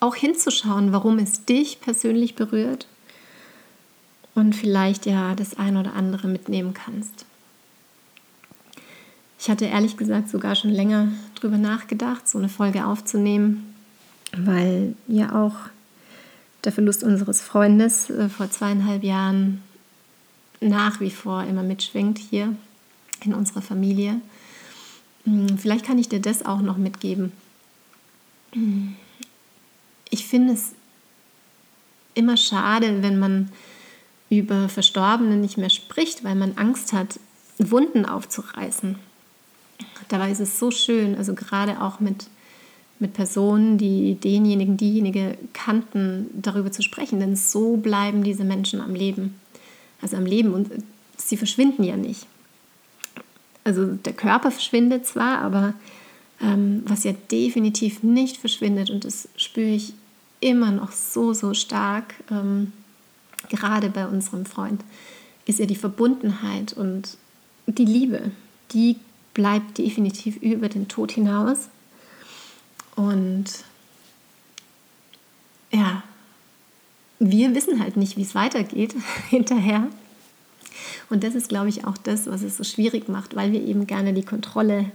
auch 0.00 0.14
hinzuschauen, 0.14 0.92
warum 0.92 1.18
es 1.18 1.44
dich 1.44 1.80
persönlich 1.80 2.34
berührt 2.34 2.86
und 4.34 4.54
vielleicht 4.54 5.06
ja 5.06 5.34
das 5.34 5.56
ein 5.56 5.76
oder 5.76 5.94
andere 5.94 6.26
mitnehmen 6.28 6.74
kannst. 6.74 7.24
Ich 9.38 9.50
hatte 9.50 9.66
ehrlich 9.66 9.96
gesagt 9.96 10.28
sogar 10.28 10.56
schon 10.56 10.70
länger 10.70 11.08
drüber 11.34 11.58
nachgedacht, 11.58 12.26
so 12.28 12.38
eine 12.38 12.48
Folge 12.48 12.86
aufzunehmen, 12.86 13.74
weil 14.36 14.96
ja 15.06 15.34
auch 15.34 15.54
der 16.64 16.72
Verlust 16.72 17.04
unseres 17.04 17.42
Freundes 17.42 18.10
äh, 18.10 18.28
vor 18.28 18.50
zweieinhalb 18.50 19.04
Jahren 19.04 19.62
nach 20.60 21.00
wie 21.00 21.10
vor 21.10 21.44
immer 21.44 21.62
mitschwingt 21.62 22.18
hier 22.18 22.54
in 23.24 23.34
unserer 23.34 23.62
Familie. 23.62 24.20
Hm, 25.24 25.58
vielleicht 25.58 25.84
kann 25.84 25.98
ich 25.98 26.08
dir 26.08 26.20
das 26.20 26.44
auch 26.44 26.60
noch 26.60 26.76
mitgeben. 26.76 27.32
Ich 30.10 30.26
finde 30.26 30.52
es 30.52 30.72
immer 32.14 32.36
schade, 32.36 33.02
wenn 33.02 33.18
man 33.18 33.50
über 34.30 34.68
Verstorbene 34.68 35.36
nicht 35.36 35.58
mehr 35.58 35.70
spricht, 35.70 36.24
weil 36.24 36.34
man 36.34 36.56
Angst 36.56 36.92
hat, 36.92 37.18
Wunden 37.58 38.04
aufzureißen. 38.04 38.96
Dabei 40.08 40.30
ist 40.30 40.40
es 40.40 40.58
so 40.58 40.70
schön, 40.70 41.16
also 41.16 41.34
gerade 41.34 41.80
auch 41.80 42.00
mit, 42.00 42.26
mit 42.98 43.14
Personen, 43.14 43.78
die 43.78 44.14
denjenigen, 44.16 44.76
diejenige 44.76 45.38
kannten, 45.52 46.30
darüber 46.34 46.70
zu 46.72 46.82
sprechen, 46.82 47.20
denn 47.20 47.36
so 47.36 47.76
bleiben 47.76 48.22
diese 48.22 48.44
Menschen 48.44 48.80
am 48.80 48.94
Leben. 48.94 49.40
Also 50.04 50.18
am 50.18 50.26
Leben 50.26 50.52
und 50.52 50.68
sie 51.16 51.38
verschwinden 51.38 51.82
ja 51.82 51.96
nicht. 51.96 52.26
Also 53.64 53.86
der 53.86 54.12
Körper 54.12 54.50
verschwindet 54.50 55.06
zwar, 55.06 55.38
aber 55.38 55.72
ähm, 56.42 56.82
was 56.86 57.04
ja 57.04 57.12
definitiv 57.30 58.02
nicht 58.02 58.36
verschwindet, 58.36 58.90
und 58.90 59.06
das 59.06 59.30
spüre 59.38 59.70
ich 59.70 59.94
immer 60.40 60.72
noch 60.72 60.92
so, 60.92 61.32
so 61.32 61.54
stark, 61.54 62.12
ähm, 62.30 62.74
gerade 63.48 63.88
bei 63.88 64.06
unserem 64.06 64.44
Freund, 64.44 64.82
ist 65.46 65.58
ja 65.58 65.64
die 65.64 65.74
Verbundenheit 65.74 66.74
und 66.74 67.16
die 67.66 67.86
Liebe. 67.86 68.30
Die 68.72 68.96
bleibt 69.32 69.78
definitiv 69.78 70.36
über 70.36 70.68
den 70.68 70.86
Tod 70.86 71.12
hinaus. 71.12 71.70
Und 72.94 73.46
ja, 75.72 76.02
wir 77.30 77.54
wissen 77.54 77.80
halt 77.80 77.96
nicht, 77.96 78.16
wie 78.16 78.22
es 78.22 78.34
weitergeht 78.34 78.94
hinterher. 79.30 79.88
Und 81.10 81.24
das 81.24 81.34
ist, 81.34 81.48
glaube 81.48 81.68
ich, 81.68 81.86
auch 81.86 81.96
das, 81.98 82.26
was 82.26 82.42
es 82.42 82.56
so 82.56 82.64
schwierig 82.64 83.08
macht, 83.08 83.36
weil 83.36 83.52
wir 83.52 83.62
eben 83.62 83.86
gerne 83.86 84.12
die 84.12 84.24
Kontrolle 84.24 84.90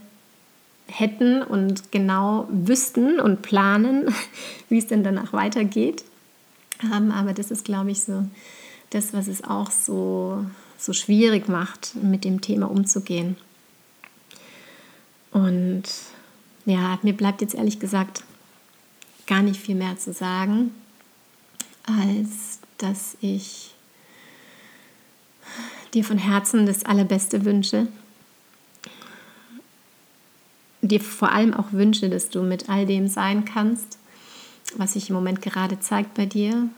hätten 0.87 1.41
und 1.41 1.91
genau 1.91 2.47
wüssten 2.49 3.19
und 3.19 3.41
planen, 3.41 4.13
wie 4.69 4.77
es 4.77 4.87
denn 4.87 5.03
danach 5.03 5.33
weitergeht 5.33 6.03
haben. 6.89 7.11
Aber 7.11 7.33
das 7.33 7.51
ist, 7.51 7.65
glaube 7.65 7.91
ich, 7.91 8.03
so 8.03 8.25
das, 8.89 9.13
was 9.13 9.27
es 9.27 9.43
auch 9.43 9.71
so, 9.71 10.45
so 10.77 10.93
schwierig 10.93 11.47
macht, 11.47 11.95
mit 11.95 12.23
dem 12.25 12.41
Thema 12.41 12.69
umzugehen. 12.69 13.37
Und 15.31 15.83
ja, 16.65 16.97
mir 17.03 17.13
bleibt 17.13 17.41
jetzt 17.41 17.55
ehrlich 17.55 17.79
gesagt 17.79 18.23
gar 19.27 19.43
nicht 19.43 19.61
viel 19.61 19.75
mehr 19.75 19.97
zu 19.97 20.11
sagen, 20.11 20.71
als 21.89 22.59
dass 22.77 23.17
ich 23.21 23.73
dir 25.93 26.03
von 26.03 26.17
Herzen 26.17 26.65
das 26.65 26.85
Allerbeste 26.85 27.45
wünsche. 27.45 27.87
Dir 30.81 31.01
vor 31.01 31.31
allem 31.31 31.53
auch 31.53 31.71
wünsche, 31.71 32.09
dass 32.09 32.29
du 32.29 32.41
mit 32.41 32.69
all 32.69 32.85
dem 32.85 33.07
sein 33.07 33.43
kannst, 33.45 33.97
was 34.75 34.93
sich 34.93 35.09
im 35.09 35.15
Moment 35.15 35.41
gerade 35.41 35.79
zeigt 35.79 36.13
bei 36.13 36.25
dir. 36.25 36.69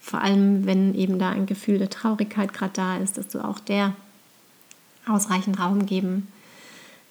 Vor 0.00 0.22
allem, 0.22 0.64
wenn 0.64 0.94
eben 0.94 1.18
da 1.18 1.30
ein 1.30 1.46
Gefühl 1.46 1.78
der 1.78 1.90
Traurigkeit 1.90 2.52
gerade 2.52 2.72
da 2.72 2.96
ist, 2.96 3.18
dass 3.18 3.28
du 3.28 3.44
auch 3.44 3.58
der 3.58 3.94
ausreichend 5.06 5.58
Raum 5.58 5.86
geben 5.86 6.28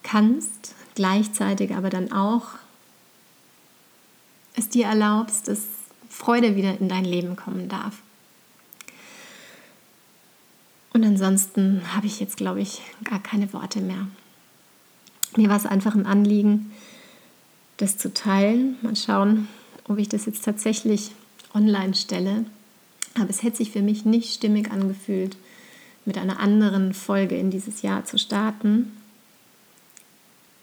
kannst, 0.01 0.73
gleichzeitig 0.95 1.75
aber 1.75 1.89
dann 1.89 2.11
auch 2.11 2.47
es 4.55 4.69
dir 4.69 4.85
erlaubst, 4.85 5.47
dass 5.47 5.78
Freude 6.09 6.55
wieder 6.55 6.79
in 6.79 6.89
dein 6.89 7.05
Leben 7.05 7.35
kommen 7.35 7.69
darf. 7.69 8.01
Und 10.91 11.03
ansonsten 11.03 11.81
habe 11.95 12.07
ich 12.07 12.19
jetzt, 12.19 12.37
glaube 12.37 12.61
ich, 12.61 12.81
gar 13.03 13.21
keine 13.21 13.53
Worte 13.53 13.79
mehr. 13.79 14.07
Mir 15.37 15.49
war 15.49 15.57
es 15.57 15.65
einfach 15.65 15.95
ein 15.95 16.07
Anliegen, 16.07 16.71
das 17.77 17.97
zu 17.97 18.13
teilen. 18.13 18.77
Mal 18.81 18.95
schauen, 18.95 19.47
ob 19.87 19.99
ich 19.99 20.09
das 20.09 20.25
jetzt 20.25 20.43
tatsächlich 20.43 21.11
online 21.53 21.93
stelle. 21.93 22.45
Aber 23.15 23.29
es 23.29 23.43
hätte 23.43 23.57
sich 23.57 23.71
für 23.71 23.81
mich 23.81 24.05
nicht 24.05 24.33
stimmig 24.33 24.71
angefühlt, 24.71 25.37
mit 26.05 26.17
einer 26.17 26.39
anderen 26.39 26.93
Folge 26.93 27.37
in 27.37 27.51
dieses 27.51 27.81
Jahr 27.81 28.05
zu 28.05 28.17
starten 28.17 28.91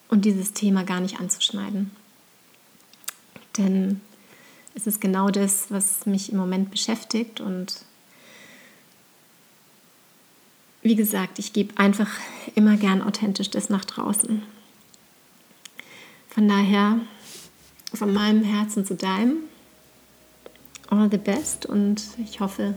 und 0.09 0.25
dieses 0.25 0.53
Thema 0.53 0.85
gar 0.85 1.01
nicht 1.01 1.21
anzuschneiden. 1.21 1.91
Denn 3.57 4.01
es 4.77 4.87
ist 4.87 5.01
genau 5.01 5.31
das, 5.31 5.71
was 5.71 6.07
mich 6.07 6.31
im 6.31 6.39
Moment 6.39 6.71
beschäftigt 6.71 7.41
und 7.41 7.81
wie 10.83 10.95
gesagt, 10.95 11.39
ich 11.41 11.53
gebe 11.53 11.77
einfach 11.79 12.11
immer 12.55 12.77
gern 12.77 13.03
authentisch 13.03 13.51
das 13.51 13.71
nach 13.71 13.85
draußen. 13.85 14.43
Von 16.29 16.47
daher 16.47 17.01
von 17.93 18.13
meinem 18.13 18.45
Herzen 18.45 18.85
zu 18.85 18.95
deinem. 18.95 19.39
All 20.89 21.11
the 21.11 21.19
best 21.19 21.67
und 21.67 22.03
ich 22.23 22.39
hoffe, 22.39 22.75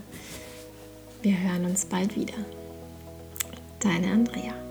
wir 1.21 1.37
hören 1.37 1.65
uns 1.65 1.85
bald 1.85 2.15
wieder. 2.15 2.33
Deine 3.79 4.11
Andrea. 4.11 4.68